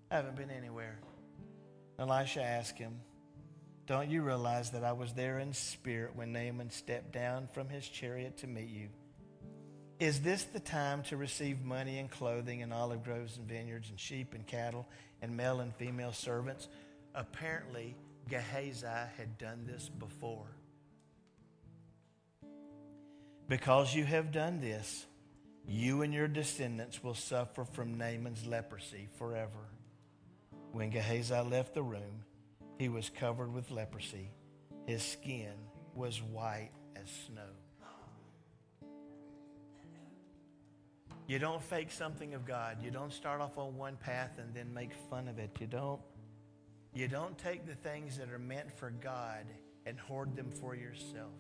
I 0.09 0.15
haven't 0.15 0.37
been 0.37 0.49
anywhere. 0.49 0.97
Elisha 1.99 2.41
asked 2.41 2.79
him, 2.79 2.99
Don't 3.85 4.09
you 4.09 4.23
realize 4.23 4.71
that 4.71 4.83
I 4.83 4.93
was 4.93 5.13
there 5.13 5.37
in 5.37 5.53
spirit 5.53 6.15
when 6.15 6.33
Naaman 6.33 6.71
stepped 6.71 7.11
down 7.11 7.47
from 7.53 7.69
his 7.69 7.87
chariot 7.87 8.39
to 8.39 8.47
meet 8.47 8.69
you? 8.69 8.87
Is 9.99 10.21
this 10.21 10.45
the 10.45 10.59
time 10.59 11.03
to 11.03 11.17
receive 11.17 11.63
money 11.63 11.99
and 11.99 12.09
clothing 12.09 12.63
and 12.63 12.73
olive 12.73 13.03
groves 13.03 13.37
and 13.37 13.47
vineyards 13.47 13.91
and 13.91 13.99
sheep 13.99 14.33
and 14.33 14.47
cattle 14.47 14.87
and 15.21 15.37
male 15.37 15.59
and 15.59 15.75
female 15.75 16.11
servants? 16.11 16.69
Apparently, 17.19 17.97
Gehazi 18.29 18.87
had 19.17 19.37
done 19.37 19.65
this 19.67 19.89
before. 19.89 20.47
Because 23.49 23.93
you 23.93 24.05
have 24.05 24.31
done 24.31 24.61
this, 24.61 25.05
you 25.67 26.01
and 26.01 26.13
your 26.13 26.29
descendants 26.29 27.03
will 27.03 27.13
suffer 27.13 27.65
from 27.65 27.97
Naaman's 27.97 28.45
leprosy 28.45 29.09
forever. 29.17 29.67
When 30.71 30.91
Gehazi 30.91 31.35
left 31.41 31.73
the 31.73 31.83
room, 31.83 32.23
he 32.77 32.87
was 32.87 33.09
covered 33.09 33.53
with 33.53 33.69
leprosy. 33.69 34.31
His 34.85 35.03
skin 35.03 35.55
was 35.95 36.21
white 36.21 36.71
as 36.95 37.09
snow. 37.27 37.51
You 41.27 41.37
don't 41.37 41.61
fake 41.61 41.91
something 41.91 42.33
of 42.33 42.45
God. 42.45 42.77
You 42.81 42.91
don't 42.91 43.11
start 43.11 43.41
off 43.41 43.57
on 43.57 43.75
one 43.75 43.97
path 43.97 44.39
and 44.39 44.53
then 44.53 44.73
make 44.73 44.91
fun 45.09 45.27
of 45.27 45.37
it. 45.37 45.51
You 45.59 45.67
don't 45.67 45.99
you 46.93 47.07
don't 47.07 47.37
take 47.37 47.65
the 47.65 47.75
things 47.75 48.17
that 48.17 48.29
are 48.29 48.39
meant 48.39 48.71
for 48.77 48.89
God 48.89 49.45
and 49.85 49.99
hoard 49.99 50.35
them 50.35 50.51
for 50.51 50.75
yourself. 50.75 51.33